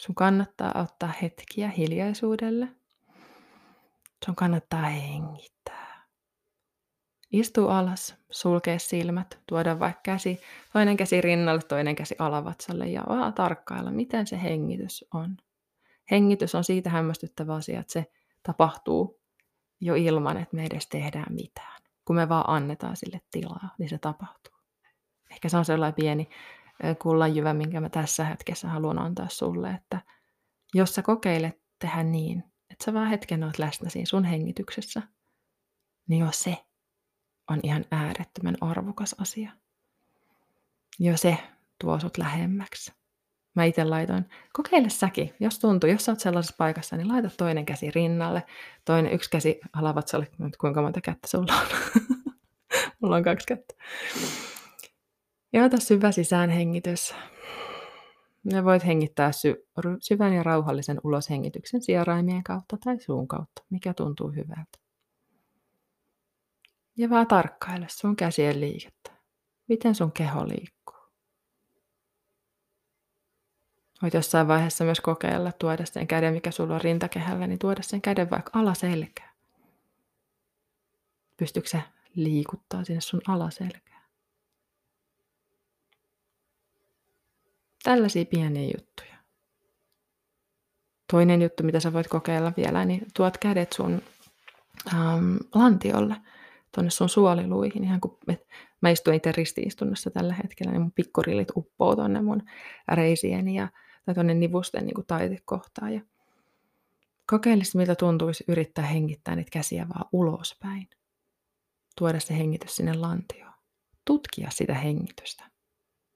Sun 0.00 0.14
kannattaa 0.14 0.82
ottaa 0.82 1.12
hetkiä 1.22 1.68
hiljaisuudelle. 1.68 2.75
Sun 4.26 4.36
kannattaa 4.36 4.82
hengittää. 4.82 6.06
Istu 7.32 7.68
alas, 7.68 8.16
sulkee 8.30 8.78
silmät, 8.78 9.38
tuoda 9.46 9.78
vaikka 9.78 10.00
käsi, 10.02 10.40
toinen 10.72 10.96
käsi 10.96 11.20
rinnalle, 11.20 11.62
toinen 11.62 11.96
käsi 11.96 12.16
alavatsalle 12.18 12.86
ja 12.86 13.02
vaan 13.08 13.34
tarkkailla, 13.34 13.90
miten 13.90 14.26
se 14.26 14.42
hengitys 14.42 15.04
on. 15.14 15.36
Hengitys 16.10 16.54
on 16.54 16.64
siitä 16.64 16.90
hämmästyttävä 16.90 17.54
asia, 17.54 17.80
että 17.80 17.92
se 17.92 18.06
tapahtuu 18.42 19.20
jo 19.80 19.94
ilman, 19.94 20.36
että 20.36 20.56
me 20.56 20.66
edes 20.66 20.88
tehdään 20.88 21.34
mitään. 21.34 21.82
Kun 22.04 22.16
me 22.16 22.28
vaan 22.28 22.50
annetaan 22.50 22.96
sille 22.96 23.20
tilaa, 23.30 23.74
niin 23.78 23.88
se 23.88 23.98
tapahtuu. 23.98 24.54
Ehkä 25.30 25.48
se 25.48 25.56
on 25.56 25.64
sellainen 25.64 25.94
pieni 25.94 26.28
kullanjyvä, 27.02 27.54
minkä 27.54 27.80
mä 27.80 27.88
tässä 27.88 28.24
hetkessä 28.24 28.68
haluan 28.68 28.98
antaa 28.98 29.28
sulle, 29.28 29.70
että 29.70 30.00
jos 30.74 30.94
sä 30.94 31.02
kokeilet 31.02 31.60
tehdä 31.78 32.02
niin, 32.02 32.44
että 32.76 32.84
sä 32.84 32.94
vaan 32.94 33.08
hetken 33.08 33.44
oot 33.44 33.58
läsnä 33.58 33.90
siinä 33.90 34.06
sun 34.06 34.24
hengityksessä, 34.24 35.02
niin 36.08 36.20
jo 36.20 36.28
se 36.32 36.56
on 37.50 37.60
ihan 37.62 37.84
äärettömän 37.90 38.56
arvokas 38.60 39.14
asia. 39.18 39.50
Jo 40.98 41.16
se 41.16 41.38
tuo 41.80 42.00
sut 42.00 42.18
lähemmäksi. 42.18 42.92
Mä 43.54 43.64
itse 43.64 43.84
laitoin, 43.84 44.24
kokeile 44.52 44.88
säkin, 44.88 45.34
jos 45.40 45.58
tuntuu, 45.58 45.90
jos 45.90 46.04
sä 46.04 46.12
oot 46.12 46.20
sellaisessa 46.20 46.54
paikassa, 46.58 46.96
niin 46.96 47.08
laita 47.08 47.30
toinen 47.36 47.66
käsi 47.66 47.90
rinnalle, 47.90 48.42
toinen 48.84 49.12
yksi 49.12 49.30
käsi 49.30 49.60
alavatsalle, 49.72 50.26
kuinka 50.60 50.82
monta 50.82 51.00
kättä 51.00 51.28
sulla 51.28 51.54
on. 51.54 51.66
Mulla 53.00 53.16
on 53.16 53.24
kaksi 53.24 53.46
kättä. 53.46 53.74
Ja 55.52 55.64
ota 55.64 55.80
syvä 55.80 56.12
sisäänhengitys. 56.12 57.14
Ja 58.50 58.64
voit 58.64 58.86
hengittää 58.86 59.32
sy- 59.32 59.66
syvän 60.00 60.32
ja 60.32 60.42
rauhallisen 60.42 61.00
uloshengityksen 61.04 61.82
sieraimien 61.82 62.42
kautta 62.44 62.76
tai 62.84 63.00
suun 63.00 63.28
kautta, 63.28 63.64
mikä 63.70 63.94
tuntuu 63.94 64.30
hyvältä. 64.30 64.78
Ja 66.96 67.10
vaan 67.10 67.26
tarkkaile 67.26 67.86
sun 67.90 68.16
käsien 68.16 68.60
liikettä. 68.60 69.10
Miten 69.68 69.94
sun 69.94 70.12
keho 70.12 70.48
liikkuu. 70.48 70.96
Voit 74.02 74.14
jossain 74.14 74.48
vaiheessa 74.48 74.84
myös 74.84 75.00
kokeilla 75.00 75.52
tuoda 75.52 75.86
sen 75.86 76.06
käden, 76.06 76.34
mikä 76.34 76.50
sulla 76.50 76.74
on 76.74 76.80
rintakehällä, 76.80 77.46
niin 77.46 77.58
tuoda 77.58 77.82
sen 77.82 78.02
käden 78.02 78.30
vaikka 78.30 78.50
alaselkään. 78.54 79.36
Pystyykö 81.36 81.68
se 81.68 81.82
liikuttaa 82.14 82.84
sinne 82.84 83.00
sun 83.00 83.20
alaselkään? 83.28 83.95
Tällaisia 87.86 88.24
pieniä 88.24 88.70
juttuja. 88.76 89.16
Toinen 91.12 91.42
juttu, 91.42 91.62
mitä 91.62 91.80
sä 91.80 91.92
voit 91.92 92.08
kokeilla 92.08 92.52
vielä, 92.56 92.84
niin 92.84 93.06
tuot 93.16 93.38
kädet 93.38 93.72
sun 93.72 94.02
ähm, 94.94 95.36
lantiolle, 95.54 96.16
tuonne 96.74 96.90
sun 96.90 97.08
suoliluihin. 97.08 97.84
Ihan 97.84 98.00
kun 98.00 98.18
et, 98.28 98.46
mä 98.80 98.90
istun 98.90 99.14
itse 99.14 99.32
ristiistunnossa 99.32 100.10
tällä 100.10 100.34
hetkellä, 100.34 100.72
niin 100.72 100.82
mun 100.82 100.92
pikkurillit 100.92 101.48
uppoo 101.56 101.96
tuonne 101.96 102.22
mun 102.22 102.42
reisieni 102.92 103.54
ja, 103.54 103.68
tai 104.04 104.14
tuonne 104.14 104.34
nivusten 104.34 104.86
niin 104.86 105.06
taitekohtaan. 105.06 105.94
Ja 105.94 106.00
kokeile 107.30 107.62
miltä 107.74 107.94
tuntuisi 107.94 108.44
yrittää 108.48 108.86
hengittää 108.86 109.36
niitä 109.36 109.50
käsiä 109.50 109.88
vaan 109.88 110.08
ulospäin. 110.12 110.90
Tuoda 111.98 112.20
se 112.20 112.38
hengitys 112.38 112.76
sinne 112.76 112.94
lantioon. 112.94 113.54
Tutkia 114.04 114.50
sitä 114.50 114.74
hengitystä 114.74 115.55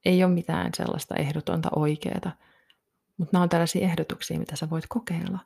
ei 0.04 0.24
ole 0.24 0.32
mitään 0.32 0.70
sellaista 0.76 1.14
ehdotonta 1.16 1.68
oikeaa, 1.76 2.32
mutta 3.16 3.32
nämä 3.32 3.42
on 3.42 3.48
tällaisia 3.48 3.84
ehdotuksia, 3.84 4.38
mitä 4.38 4.56
sä 4.56 4.70
voit 4.70 4.84
kokeilla. 4.88 5.38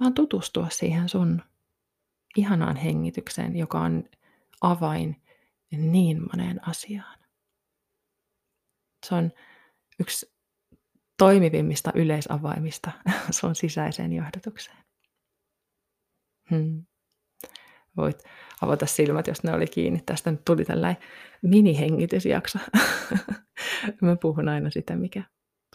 Vaan 0.00 0.14
tutustua 0.14 0.66
siihen 0.70 1.08
sun 1.08 1.42
ihanaan 2.36 2.76
hengitykseen, 2.76 3.56
joka 3.56 3.80
on 3.80 4.04
avain 4.60 5.22
niin 5.70 6.22
moneen 6.32 6.68
asiaan. 6.68 7.18
Se 9.06 9.14
on 9.14 9.32
yksi 10.00 10.32
toimivimmista 11.18 11.92
yleisavaimista 11.94 12.90
sun 13.40 13.54
sisäiseen 13.54 14.12
johdotukseen. 14.12 14.84
Hmm. 16.50 16.86
Voit 17.96 18.22
avata 18.62 18.86
silmät, 18.86 19.26
jos 19.26 19.42
ne 19.42 19.52
oli 19.52 19.66
kiinni. 19.66 20.02
Tästä 20.06 20.30
nyt 20.30 20.44
tuli 20.44 20.64
tällainen 20.64 21.02
minihengitysjakso. 21.42 22.58
Mä 24.02 24.16
puhun 24.16 24.48
aina 24.48 24.70
sitä, 24.70 24.96
mikä 24.96 25.22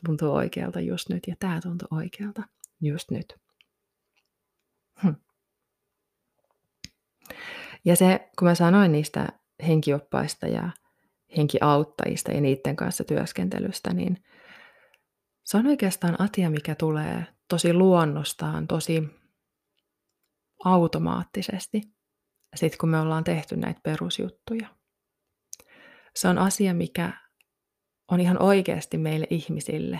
tuntuu 0.06 0.34
oikealta 0.34 0.80
just 0.80 1.10
nyt, 1.10 1.24
ja 1.28 1.36
tämä 1.40 1.62
tuntuu 1.62 1.88
oikealta 1.92 2.44
just 2.82 3.12
nyt. 3.12 3.36
Hm. 5.04 5.14
Ja 7.86 7.96
se, 7.96 8.30
kun 8.40 8.48
mä 8.48 8.56
sanoin 8.56 8.92
niistä 8.92 9.28
henkioppaista 9.68 10.48
ja 10.48 10.70
henkiauttajista 11.38 12.32
ja 12.32 12.42
niiden 12.42 12.76
kanssa 12.76 13.04
työskentelystä, 13.04 13.94
niin 13.94 14.18
se 15.44 15.58
on 15.58 15.68
oikeastaan 15.68 16.22
asia, 16.22 16.50
mikä 16.50 16.76
tulee 16.76 17.26
tosi 17.48 17.74
luonnostaan, 17.74 18.68
tosi 18.68 19.04
automaattisesti 20.66 21.82
sitten 22.56 22.78
kun 22.78 22.90
me 22.90 23.00
ollaan 23.00 23.24
tehty 23.24 23.56
näitä 23.56 23.80
perusjuttuja. 23.84 24.68
Se 26.16 26.28
on 26.28 26.38
asia, 26.38 26.74
mikä 26.74 27.14
on 28.08 28.20
ihan 28.20 28.42
oikeasti 28.42 28.98
meille 28.98 29.28
ihmisille 29.30 30.00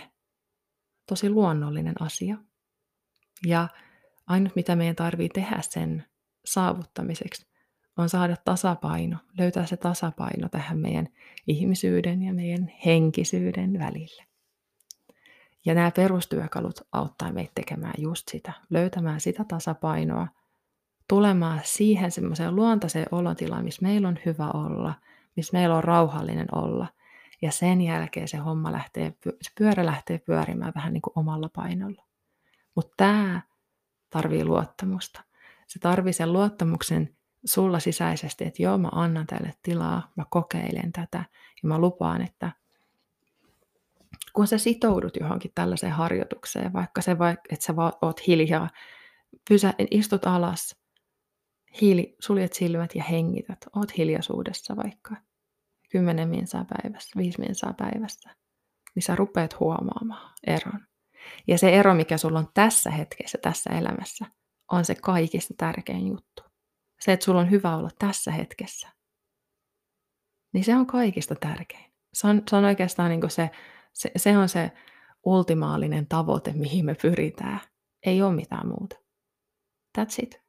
tosi 1.08 1.30
luonnollinen 1.30 1.94
asia. 2.02 2.36
Ja 3.46 3.68
Ainut 4.26 4.56
mitä 4.56 4.76
meidän 4.76 4.96
tarvii 4.96 5.28
tehdä 5.28 5.58
sen 5.60 6.04
saavuttamiseksi 6.44 7.46
on 7.96 8.08
saada 8.08 8.36
tasapaino, 8.44 9.16
löytää 9.38 9.66
se 9.66 9.76
tasapaino 9.76 10.48
tähän 10.48 10.78
meidän 10.78 11.08
ihmisyyden 11.46 12.22
ja 12.22 12.34
meidän 12.34 12.72
henkisyyden 12.86 13.78
välille. 13.78 14.24
Ja 15.64 15.74
nämä 15.74 15.90
perustyökalut 15.90 16.80
auttaa 16.92 17.32
meitä 17.32 17.52
tekemään 17.54 17.94
just 17.98 18.28
sitä, 18.28 18.52
löytämään 18.70 19.20
sitä 19.20 19.44
tasapainoa, 19.44 20.28
tulemaan 21.12 21.60
siihen 21.64 22.10
semmoiseen 22.10 22.56
luontaiseen 22.56 23.06
olotilaan, 23.10 23.64
missä 23.64 23.82
meillä 23.82 24.08
on 24.08 24.18
hyvä 24.26 24.50
olla, 24.54 24.94
missä 25.36 25.52
meillä 25.52 25.76
on 25.76 25.84
rauhallinen 25.84 26.46
olla. 26.54 26.86
Ja 27.42 27.52
sen 27.52 27.80
jälkeen 27.80 28.28
se 28.28 28.36
homma 28.36 28.72
lähtee, 28.72 29.14
se 29.42 29.50
pyörä 29.58 29.86
lähtee 29.86 30.18
pyörimään 30.18 30.72
vähän 30.74 30.92
niin 30.92 31.02
kuin 31.02 31.12
omalla 31.16 31.48
painolla. 31.48 32.04
Mutta 32.74 32.94
tämä 32.96 33.42
tarvii 34.10 34.44
luottamusta. 34.44 35.24
Se 35.66 35.78
tarvii 35.78 36.12
sen 36.12 36.32
luottamuksen 36.32 37.16
sulla 37.44 37.80
sisäisesti, 37.80 38.44
että 38.44 38.62
joo, 38.62 38.78
mä 38.78 38.88
annan 38.92 39.26
tälle 39.26 39.54
tilaa, 39.62 40.12
mä 40.16 40.24
kokeilen 40.30 40.92
tätä 40.92 41.24
ja 41.62 41.68
mä 41.68 41.78
lupaan, 41.78 42.22
että 42.22 42.52
kun 44.32 44.46
sä 44.46 44.58
sitoudut 44.58 45.16
johonkin 45.16 45.52
tällaiseen 45.54 45.92
harjoitukseen, 45.92 46.72
vaikka 46.72 47.02
se, 47.02 47.16
että 47.50 47.66
sä 47.66 47.74
oot 48.02 48.26
hiljaa, 48.26 48.68
pysä, 49.48 49.74
istut 49.90 50.26
alas, 50.26 50.81
hiili, 51.80 52.16
suljet 52.20 52.52
silmät 52.52 52.94
ja 52.94 53.04
hengität, 53.04 53.58
oot 53.76 53.96
hiljaisuudessa 53.96 54.76
vaikka 54.76 55.16
kymmenen 55.90 56.28
minsaa 56.28 56.64
päivässä, 56.64 57.18
viisi 57.18 57.40
minsaa 57.40 57.72
päivässä, 57.72 58.30
niin 58.94 59.02
sä 59.02 59.16
rupeat 59.16 59.60
huomaamaan 59.60 60.34
eron. 60.46 60.86
Ja 61.46 61.58
se 61.58 61.70
ero, 61.70 61.94
mikä 61.94 62.18
sulla 62.18 62.38
on 62.38 62.48
tässä 62.54 62.90
hetkessä, 62.90 63.38
tässä 63.42 63.70
elämässä, 63.70 64.26
on 64.72 64.84
se 64.84 64.94
kaikista 64.94 65.54
tärkein 65.56 66.06
juttu. 66.06 66.42
Se, 67.00 67.12
että 67.12 67.24
sulla 67.24 67.40
on 67.40 67.50
hyvä 67.50 67.76
olla 67.76 67.90
tässä 67.98 68.30
hetkessä. 68.30 68.88
Niin 70.52 70.64
se 70.64 70.76
on 70.76 70.86
kaikista 70.86 71.34
tärkein. 71.34 71.92
Se 72.14 72.26
on, 72.26 72.42
se 72.50 72.56
on 72.56 72.64
oikeastaan 72.64 73.10
niin 73.10 73.30
se, 73.30 73.50
se, 73.92 74.10
se 74.16 74.38
on 74.38 74.48
se 74.48 74.72
ultimaalinen 75.24 76.06
tavoite, 76.06 76.52
mihin 76.52 76.84
me 76.84 76.94
pyritään. 77.02 77.60
Ei 78.06 78.22
ole 78.22 78.34
mitään 78.34 78.68
muuta. 78.68 78.96
That's 79.98 80.22
it. 80.22 80.41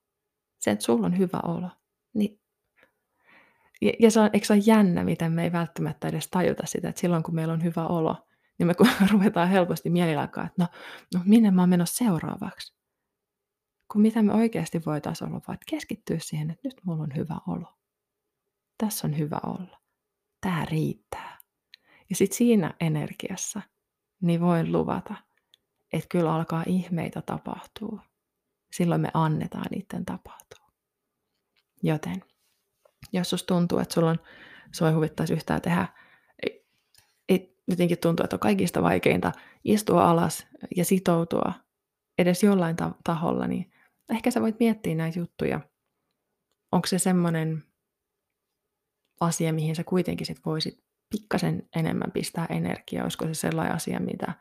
Se, 0.63 0.71
että 0.71 0.85
sulla 0.85 1.05
on 1.05 1.17
hyvä 1.17 1.39
olo. 1.43 1.69
Niin 2.13 2.39
ja, 3.81 3.91
ja 3.99 4.11
se 4.11 4.19
on, 4.19 4.29
eikö 4.33 4.45
se 4.45 4.53
ole 4.53 4.61
jännä, 4.65 5.03
miten 5.03 5.31
me 5.31 5.43
ei 5.43 5.51
välttämättä 5.51 6.07
edes 6.07 6.27
tajuta 6.29 6.65
sitä, 6.65 6.89
että 6.89 7.01
silloin 7.01 7.23
kun 7.23 7.35
meillä 7.35 7.53
on 7.53 7.63
hyvä 7.63 7.87
olo, 7.87 8.27
niin 8.57 8.67
me 8.67 8.73
ruvetaan 9.11 9.49
helposti 9.49 9.89
mielilakaan, 9.89 10.47
että 10.47 10.61
no, 10.61 10.67
no 11.13 11.21
minne 11.25 11.51
mä 11.51 11.61
oon 11.61 11.69
menossa 11.69 12.05
seuraavaksi. 12.05 12.75
Kun 13.91 14.01
mitä 14.01 14.23
me 14.23 14.33
oikeasti 14.33 14.81
voitaisiin 14.85 15.29
olla, 15.29 15.41
vaan 15.47 15.57
keskittyä 15.69 16.17
siihen, 16.19 16.51
että 16.51 16.67
nyt 16.67 16.81
mulla 16.85 17.03
on 17.03 17.15
hyvä 17.15 17.37
olo. 17.47 17.67
Tässä 18.77 19.07
on 19.07 19.17
hyvä 19.17 19.39
olla. 19.45 19.79
Tämä 20.41 20.65
riittää. 20.65 21.37
Ja 22.09 22.15
sitten 22.15 22.37
siinä 22.37 22.73
energiassa, 22.79 23.61
niin 24.21 24.41
voin 24.41 24.71
luvata, 24.71 25.15
että 25.93 26.07
kyllä 26.09 26.35
alkaa 26.35 26.63
ihmeitä 26.67 27.21
tapahtua. 27.21 28.12
Silloin 28.73 29.01
me 29.01 29.09
annetaan 29.13 29.65
niiden 29.71 30.05
tapahtua. 30.05 30.67
Joten, 31.83 32.23
jos 33.13 33.29
susta 33.29 33.47
tuntuu, 33.47 33.79
että 33.79 33.93
sulla 33.93 34.09
on, 34.09 34.19
sua 34.71 34.91
huvittaisi 34.91 35.33
yhtään 35.33 35.61
tehdä 35.61 35.87
jotenkin 37.67 37.97
tuntuu, 37.97 38.23
että 38.23 38.35
on 38.35 38.39
kaikista 38.39 38.81
vaikeinta 38.81 39.31
istua 39.63 40.09
alas 40.09 40.47
ja 40.75 40.85
sitoutua 40.85 41.53
edes 42.17 42.43
jollain 42.43 42.75
ta- 42.75 42.95
taholla, 43.03 43.47
niin 43.47 43.71
ehkä 44.09 44.31
sä 44.31 44.41
voit 44.41 44.59
miettiä 44.59 44.95
näitä 44.95 45.19
juttuja. 45.19 45.59
Onko 46.71 46.87
se 46.87 46.99
semmoinen 46.99 47.63
asia, 49.21 49.53
mihin 49.53 49.75
sä 49.75 49.83
kuitenkin 49.83 50.27
sit 50.27 50.45
voisit 50.45 50.83
pikkasen 51.09 51.69
enemmän 51.75 52.11
pistää 52.11 52.45
energiaa? 52.49 53.03
Olisiko 53.03 53.25
se 53.25 53.33
sellainen 53.33 53.75
asia, 53.75 53.99
mitä 53.99 54.33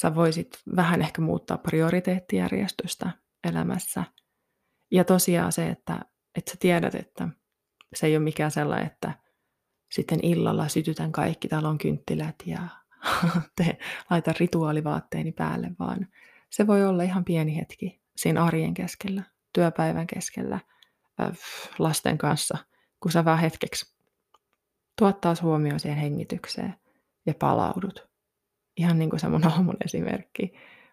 sä 0.00 0.14
voisit 0.14 0.62
vähän 0.76 1.02
ehkä 1.02 1.22
muuttaa 1.22 1.58
prioriteettijärjestystä 1.58 3.10
elämässä? 3.44 4.04
Ja 4.90 5.04
tosiaan 5.04 5.52
se, 5.52 5.68
että, 5.68 6.00
että 6.34 6.50
sä 6.50 6.56
tiedät, 6.60 6.94
että 6.94 7.28
se 7.94 8.06
ei 8.06 8.16
ole 8.16 8.24
mikään 8.24 8.50
sellainen, 8.50 8.86
että 8.86 9.12
sitten 9.90 10.18
illalla 10.22 10.68
sytytän 10.68 11.12
kaikki 11.12 11.48
talon 11.48 11.78
kynttilät 11.78 12.36
ja 12.46 12.60
te, 13.56 13.78
laitan 14.10 14.34
rituaalivaatteeni 14.40 15.32
päälle, 15.32 15.70
vaan 15.78 16.08
se 16.50 16.66
voi 16.66 16.86
olla 16.86 17.02
ihan 17.02 17.24
pieni 17.24 17.56
hetki 17.56 18.02
siinä 18.16 18.44
arjen 18.44 18.74
keskellä, 18.74 19.22
työpäivän 19.52 20.06
keskellä, 20.06 20.60
lasten 21.78 22.18
kanssa, 22.18 22.58
kun 23.00 23.12
sä 23.12 23.24
vähän 23.24 23.40
hetkeksi 23.40 23.94
tuot 24.98 25.20
taas 25.20 25.42
huomioon 25.42 25.80
siihen 25.80 25.98
hengitykseen 25.98 26.74
ja 27.26 27.34
palaudut. 27.34 28.08
Ihan 28.76 28.98
niin 28.98 29.10
kuin 29.10 29.20
se 29.20 29.28
mun 29.28 29.46
aamun 29.46 29.76
esimerkki. 29.84 30.52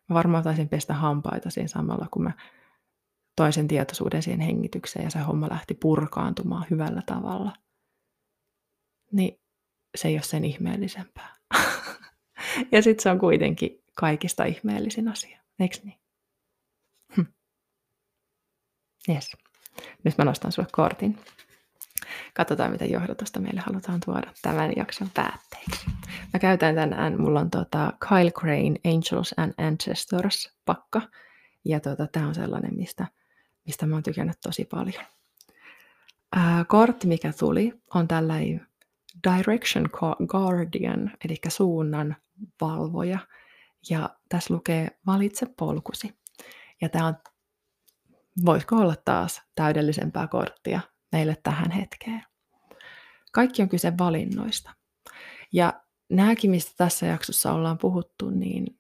Mä 0.10 0.14
varmaan 0.14 0.44
taisin 0.44 0.70
pestä 0.70 0.94
hampaita 0.94 1.50
siinä 1.50 1.68
samalla, 1.68 2.08
kun 2.12 2.24
mä 2.24 2.32
toisen 3.36 3.68
tietoisuuden 3.68 4.24
siihen 4.24 4.42
hengitykseen 4.42 5.04
ja 5.04 5.10
se 5.10 5.20
homma 5.20 5.50
lähti 5.50 5.74
purkaantumaan 5.74 6.66
hyvällä 6.70 7.02
tavalla– 7.06 7.54
niin 9.12 9.40
se 9.96 10.08
ei 10.08 10.16
ole 10.16 10.24
sen 10.24 10.46
ihmeellisempää. 10.46 11.36
ja 12.72 12.82
sitten 12.82 13.04
se 13.04 13.10
on 13.10 13.20
kuitenkin 13.20 13.84
kaikista 13.96 14.46
ihmeellisin 14.46 15.08
asia, 15.08 15.40
eikö 15.60 15.78
niin? 15.84 16.00
Hm. 17.16 17.26
Yes. 19.10 19.32
Nyt 20.04 20.18
mä 20.18 20.26
nostan 20.26 20.52
sulle 20.52 20.68
kortin. 20.72 21.20
Katsotaan, 22.34 22.72
mitä 22.72 22.86
johdatusta 22.86 23.40
meille 23.40 23.62
halutaan 23.66 24.00
tuoda 24.06 24.32
tämän 24.42 24.74
jakson 24.76 25.10
päätteeksi. 25.14 25.86
Mä 26.34 26.40
käytän 26.40 26.76
tänään, 26.76 27.22
mulla 27.22 27.40
on 27.40 27.50
tota 27.50 27.94
Kyle 28.10 28.32
Crane 28.32 28.76
Angels 28.86 29.34
and 29.38 29.54
Ancestors 29.58 30.56
pakka. 30.66 31.02
Ja 31.66 31.80
tota, 31.80 32.08
tää 32.08 32.28
on 32.28 32.36
sellainen, 32.36 32.76
mistä, 32.76 33.08
mistä 33.66 33.86
mä 33.86 33.96
oon 33.96 34.04
tykännyt 34.04 34.38
tosi 34.42 34.66
paljon. 34.66 35.06
Ää, 36.36 36.66
kortti, 36.68 37.08
mikä 37.08 37.34
tuli, 37.40 37.74
on 37.96 38.08
tällainen 38.08 38.68
Direction 39.30 39.90
Guardian, 40.28 41.12
eli 41.26 41.36
suunnan 41.48 42.16
valvoja. 42.62 43.20
Ja 43.90 44.10
tässä 44.30 44.54
lukee 44.54 45.00
valitse 45.06 45.46
polkusi. 45.58 46.16
Ja 46.82 46.90
tämä 46.90 47.08
on, 47.08 47.16
voisiko 48.46 48.76
olla 48.76 48.96
taas 49.06 49.42
täydellisempää 49.56 50.28
korttia 50.28 50.80
meille 51.12 51.38
tähän 51.44 51.72
hetkeen. 51.72 52.24
Kaikki 53.32 53.62
on 53.62 53.70
kyse 53.70 53.98
valinnoista. 53.98 54.72
Ja 55.54 55.74
nämäkin, 56.10 56.52
mistä 56.52 56.74
tässä 56.78 57.06
jaksossa 57.06 57.54
ollaan 57.54 57.78
puhuttu, 57.78 58.30
niin 58.30 58.78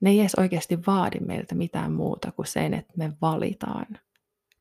ne 0.00 0.10
ei 0.10 0.20
edes 0.20 0.34
oikeasti 0.34 0.78
vaadi 0.86 1.20
meiltä 1.20 1.54
mitään 1.54 1.92
muuta 1.92 2.32
kuin 2.32 2.46
sen, 2.46 2.74
että 2.74 2.92
me 2.96 3.12
valitaan 3.20 3.86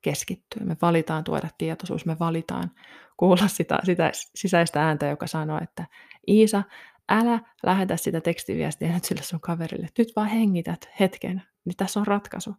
keskittyä. 0.02 0.64
Me 0.66 0.78
valitaan 0.82 1.24
tuoda 1.24 1.50
tietoisuus, 1.58 2.06
me 2.06 2.20
valitaan 2.20 2.72
kuulla 3.18 3.48
sitä, 3.48 3.80
sitä 3.84 4.12
sisäistä 4.36 4.84
ääntä, 4.84 5.08
joka 5.08 5.28
sanoo, 5.28 5.60
että 5.64 5.86
Iisa, 6.28 6.64
älä 7.10 7.40
lähetä 7.64 7.98
sitä 7.98 8.22
tekstiviestiä 8.22 8.94
nyt 8.94 9.04
sille 9.04 9.24
sun 9.24 9.40
kaverille. 9.40 9.88
Nyt 9.98 10.12
vaan 10.16 10.28
hengität 10.28 10.90
hetken, 11.00 11.44
niin 11.66 11.76
tässä 11.78 12.00
on 12.00 12.08
ratkaisu. 12.08 12.56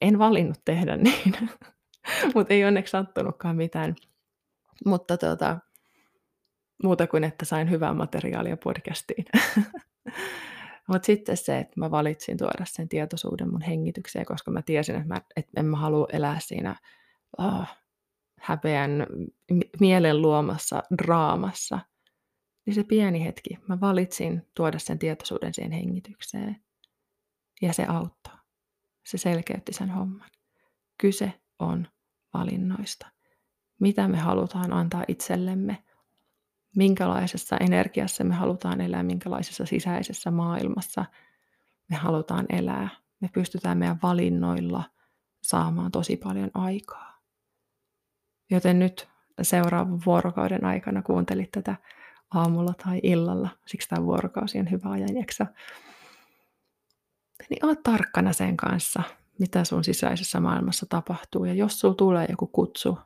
En 0.00 0.18
valinnut 0.18 0.60
tehdä 0.64 0.96
niin, 0.96 1.36
mutta 2.34 2.54
ei 2.54 2.64
onneksi 2.64 2.90
sattunutkaan 2.90 3.56
mitään. 3.56 3.96
Mutta 4.84 5.16
tota, 5.18 5.58
muuta 6.82 7.06
kuin, 7.06 7.24
että 7.24 7.44
sain 7.44 7.70
hyvää 7.70 7.94
materiaalia 7.94 8.56
podcastiin. 8.56 9.24
Mutta 10.88 11.06
sitten 11.06 11.36
se, 11.36 11.58
että 11.58 11.80
mä 11.80 11.90
valitsin 11.90 12.38
tuoda 12.38 12.64
sen 12.64 12.88
tietoisuuden 12.88 13.50
mun 13.50 13.62
hengitykseen, 13.62 14.26
koska 14.26 14.50
mä 14.50 14.62
tiesin, 14.62 14.96
että, 14.96 15.08
mä, 15.08 15.20
että 15.36 15.60
en 15.60 15.66
mä 15.66 15.76
halua 15.76 16.06
elää 16.12 16.40
siinä 16.40 16.76
oh, 17.38 17.66
häpeän 18.40 19.06
mielen 19.80 20.22
luomassa 20.22 20.82
draamassa. 20.98 21.78
Niin 22.66 22.74
se 22.74 22.84
pieni 22.84 23.24
hetki, 23.24 23.58
mä 23.68 23.80
valitsin 23.80 24.42
tuoda 24.54 24.78
sen 24.78 24.98
tietoisuuden 24.98 25.54
siihen 25.54 25.72
hengitykseen. 25.72 26.56
Ja 27.62 27.72
se 27.72 27.84
auttoi. 27.88 28.34
Se 29.06 29.18
selkeytti 29.18 29.72
sen 29.72 29.90
homman. 29.90 30.30
Kyse 30.98 31.32
on 31.58 31.88
valinnoista. 32.38 33.06
Mitä 33.80 34.08
me 34.08 34.18
halutaan 34.18 34.72
antaa 34.72 35.04
itsellemme 35.08 35.82
minkälaisessa 36.76 37.56
energiassa 37.56 38.24
me 38.24 38.34
halutaan 38.34 38.80
elää, 38.80 39.02
minkälaisessa 39.02 39.66
sisäisessä 39.66 40.30
maailmassa 40.30 41.04
me 41.90 41.96
halutaan 41.96 42.46
elää. 42.48 42.88
Me 43.20 43.30
pystytään 43.32 43.78
meidän 43.78 43.98
valinnoilla 44.02 44.84
saamaan 45.42 45.92
tosi 45.92 46.16
paljon 46.16 46.50
aikaa. 46.54 47.20
Joten 48.50 48.78
nyt 48.78 49.08
seuraavan 49.42 50.00
vuorokauden 50.06 50.64
aikana 50.64 51.02
kuuntelit 51.02 51.50
tätä 51.50 51.76
aamulla 52.34 52.74
tai 52.84 53.00
illalla, 53.02 53.48
siksi 53.66 53.88
tämä 53.88 54.06
vuorokausi 54.06 54.58
on 54.58 54.70
hyvä 54.70 54.90
ajanjakso. 54.90 55.44
Niin 57.50 57.66
oot 57.66 57.82
tarkkana 57.82 58.32
sen 58.32 58.56
kanssa, 58.56 59.02
mitä 59.38 59.64
sun 59.64 59.84
sisäisessä 59.84 60.40
maailmassa 60.40 60.86
tapahtuu. 60.88 61.44
Ja 61.44 61.54
jos 61.54 61.80
sulla 61.80 61.94
tulee 61.94 62.26
joku 62.30 62.46
kutsu, 62.46 62.98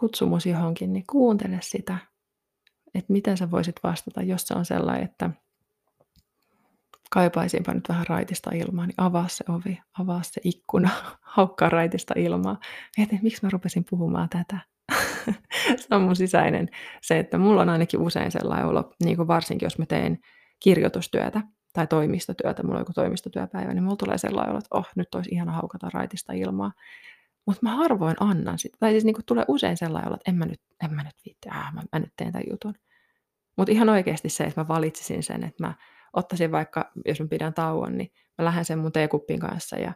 kutsumus 0.00 0.46
johonkin, 0.46 0.92
niin 0.92 1.04
kuuntele 1.10 1.58
sitä, 1.62 1.98
että 2.94 3.12
miten 3.12 3.36
sä 3.36 3.50
voisit 3.50 3.76
vastata, 3.82 4.22
jos 4.22 4.42
se 4.42 4.54
on 4.54 4.64
sellainen, 4.64 5.04
että 5.04 5.30
kaipaisinpa 7.10 7.74
nyt 7.74 7.88
vähän 7.88 8.06
raitista 8.08 8.50
ilmaa, 8.54 8.86
niin 8.86 8.94
avaa 8.96 9.28
se 9.28 9.44
ovi, 9.48 9.80
avaa 9.98 10.22
se 10.22 10.40
ikkuna, 10.44 10.90
haukkaa 11.36 11.68
raitista 11.68 12.14
ilmaa. 12.16 12.58
Mietin, 12.96 13.20
miksi 13.22 13.40
mä 13.42 13.50
rupesin 13.52 13.84
puhumaan 13.90 14.28
tätä. 14.28 14.58
se 15.80 15.94
on 15.94 16.02
mun 16.02 16.16
sisäinen 16.16 16.68
se, 17.02 17.18
että 17.18 17.38
mulla 17.38 17.62
on 17.62 17.68
ainakin 17.68 18.00
usein 18.00 18.30
sellainen 18.30 18.66
olo, 18.66 18.94
niin 19.04 19.16
kuin 19.16 19.28
varsinkin 19.28 19.66
jos 19.66 19.78
mä 19.78 19.86
teen 19.86 20.18
kirjoitustyötä 20.60 21.42
tai 21.74 21.86
toimistotyötä, 21.86 22.62
mulla 22.62 22.76
on 22.76 22.80
joku 22.80 22.92
toimistotyöpäivä, 22.92 23.74
niin 23.74 23.84
mulla 23.84 23.96
tulee 23.96 24.18
sellainen 24.18 24.50
olo, 24.50 24.58
että 24.58 24.78
oh, 24.78 24.88
nyt 24.96 25.14
olisi 25.14 25.30
ihana 25.30 25.52
haukata 25.52 25.90
raitista 25.92 26.32
ilmaa. 26.32 26.72
Mutta 27.46 27.60
mä 27.62 27.76
harvoin 27.76 28.16
annan 28.20 28.58
sitä. 28.58 28.76
Tai 28.80 28.90
siis 28.90 29.04
niin 29.04 29.14
kuin 29.14 29.24
tulee 29.24 29.44
usein 29.48 29.76
sellainen 29.76 30.08
olo, 30.08 30.16
että 30.16 30.30
en 30.30 30.36
mä 30.36 30.46
nyt, 30.46 30.60
en 30.84 30.94
mä 30.94 31.02
nyt 31.02 31.14
viitti, 31.24 31.48
äh, 31.48 31.74
mä, 31.74 31.82
mä 31.92 31.98
nyt 31.98 32.12
teen 32.16 32.32
tämän 32.32 32.44
jutun. 32.50 32.74
Mutta 33.56 33.72
ihan 33.72 33.88
oikeasti 33.88 34.28
se, 34.28 34.44
että 34.44 34.60
mä 34.60 34.68
valitsisin 34.68 35.22
sen, 35.22 35.44
että 35.44 35.66
mä 35.66 35.74
ottaisin 36.12 36.52
vaikka, 36.52 36.92
jos 37.04 37.20
mä 37.20 37.26
pidän 37.26 37.54
tauon, 37.54 37.98
niin 37.98 38.12
mä 38.38 38.44
lähden 38.44 38.64
sen 38.64 38.78
mun 38.78 38.92
teekuppin 38.92 39.40
kanssa 39.40 39.76
ja 39.76 39.92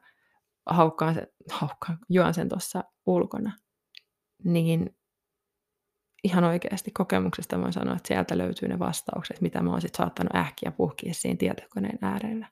haukkaan, 0.66 1.14
se, 1.14 1.32
haukkaan 1.50 1.98
juon 2.08 2.34
sen 2.34 2.48
tuossa 2.48 2.84
ulkona. 3.06 3.52
Niin 4.44 4.96
ihan 6.24 6.44
oikeasti 6.44 6.90
kokemuksesta 6.90 7.60
voin 7.60 7.72
sanoa, 7.72 7.96
että 7.96 8.08
sieltä 8.08 8.38
löytyy 8.38 8.68
ne 8.68 8.78
vastaukset, 8.78 9.40
mitä 9.40 9.62
mä 9.62 9.70
oon 9.70 9.80
sitten 9.80 9.96
saattanut 9.96 10.34
ähkiä 10.34 10.70
puhkia 10.70 11.14
siinä 11.14 11.36
tietokoneen 11.36 11.98
äärellä. 12.02 12.46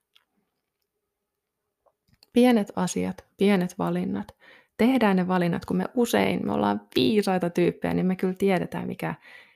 Pienet 2.33 2.73
asiat, 2.77 3.25
pienet 3.37 3.79
valinnat. 3.79 4.37
Tehdään 4.77 5.17
ne 5.17 5.29
valinnat, 5.29 5.65
kun 5.65 5.77
me 5.77 5.85
usein, 5.95 6.47
me 6.47 6.53
ollaan 6.53 6.81
viisaita 6.97 7.51
tyyppejä, 7.51 7.95
niin 7.95 8.07
me 8.07 8.17
kyllä 8.17 8.35
tiedetään, 8.35 8.87
mikä, 8.87 9.15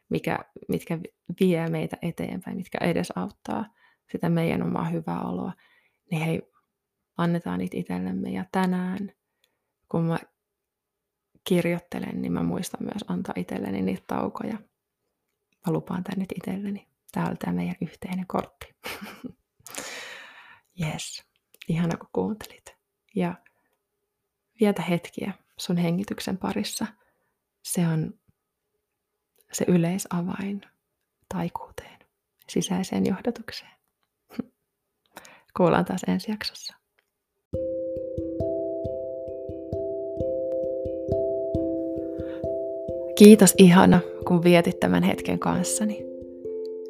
mikä, 0.08 0.38
mitkä 0.68 0.98
vie 1.40 1.68
meitä 1.68 1.96
eteenpäin, 2.02 2.56
mitkä 2.56 2.78
edesauttaa 2.80 3.64
sitä 4.12 4.28
meidän 4.28 4.62
omaa 4.62 4.84
hyvää 4.84 5.20
oloa. 5.20 5.52
Niin 6.10 6.22
hei, 6.22 6.42
annetaan 7.16 7.58
niitä 7.58 7.76
itsellemme. 7.76 8.30
Ja 8.30 8.44
tänään, 8.52 9.12
kun 9.88 10.04
mä 10.04 10.18
kirjoittelen, 11.44 12.22
niin 12.22 12.32
mä 12.32 12.42
muistan 12.42 12.82
myös 12.82 13.04
antaa 13.08 13.34
itselleni 13.36 13.82
niitä 13.82 14.04
taukoja. 14.06 14.58
Mä 15.66 15.72
lupaan 15.72 16.04
tänne 16.04 16.26
itselleni. 16.36 16.88
Tää 17.12 17.34
tämä 17.38 17.52
meidän 17.52 17.76
yhteinen 17.80 18.26
kortti. 18.26 18.74
yes, 20.84 21.24
ihana 21.68 21.96
kun 21.96 22.08
kuuntelit. 22.12 22.76
Ja 23.16 23.34
vietä 24.60 24.82
hetkiä 24.82 25.32
sun 25.56 25.76
hengityksen 25.76 26.38
parissa. 26.38 26.86
Se 27.62 27.86
on 27.88 28.20
se 29.52 29.64
yleisavain 29.68 30.60
taikuuteen, 31.34 31.98
sisäiseen 32.48 33.06
johdatukseen. 33.06 33.76
Kuullaan 35.56 35.84
taas 35.84 36.02
ensi 36.08 36.30
jaksossa. 36.30 36.79
Kiitos 43.20 43.54
ihana, 43.58 44.00
kun 44.26 44.44
vietit 44.44 44.80
tämän 44.80 45.02
hetken 45.02 45.38
kanssani. 45.38 46.06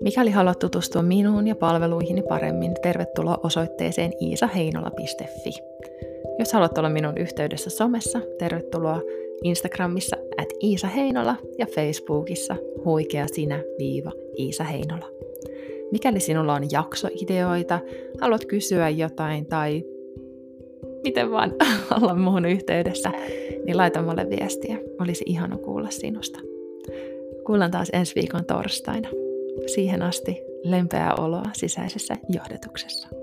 Mikäli 0.00 0.30
haluat 0.30 0.58
tutustua 0.58 1.02
minuun 1.02 1.46
ja 1.46 1.54
palveluihini 1.54 2.22
paremmin, 2.22 2.74
tervetuloa 2.82 3.40
osoitteeseen 3.42 4.12
iisaheinola.fi. 4.20 5.50
Jos 6.38 6.52
haluat 6.52 6.78
olla 6.78 6.88
minun 6.88 7.18
yhteydessä 7.18 7.70
somessa, 7.70 8.20
tervetuloa 8.38 9.00
Instagramissa 9.44 10.16
at 10.38 10.48
Iisa 10.62 10.86
Heinola 10.86 11.36
ja 11.58 11.66
Facebookissa 11.66 12.56
huikea 12.84 13.26
sinä 13.32 13.62
viiva 13.78 14.12
Iisa 14.38 14.64
Heinola. 14.64 15.06
Mikäli 15.92 16.20
sinulla 16.20 16.54
on 16.54 16.70
jaksoideoita, 16.72 17.80
haluat 18.20 18.44
kysyä 18.44 18.88
jotain 18.88 19.46
tai 19.46 19.84
miten 21.02 21.30
vaan 21.30 21.52
olla 22.02 22.14
muuhun 22.14 22.44
yhteydessä, 22.44 23.12
niin 23.64 23.76
laita 23.76 24.02
mulle 24.02 24.26
viestiä. 24.30 24.78
Olisi 25.00 25.24
ihana 25.26 25.58
kuulla 25.58 25.90
sinusta. 25.90 26.40
Kuullaan 27.46 27.70
taas 27.70 27.90
ensi 27.92 28.14
viikon 28.14 28.44
torstaina. 28.44 29.08
Siihen 29.74 30.02
asti 30.02 30.36
lempeää 30.64 31.14
oloa 31.14 31.44
sisäisessä 31.52 32.16
johdatuksessa. 32.28 33.19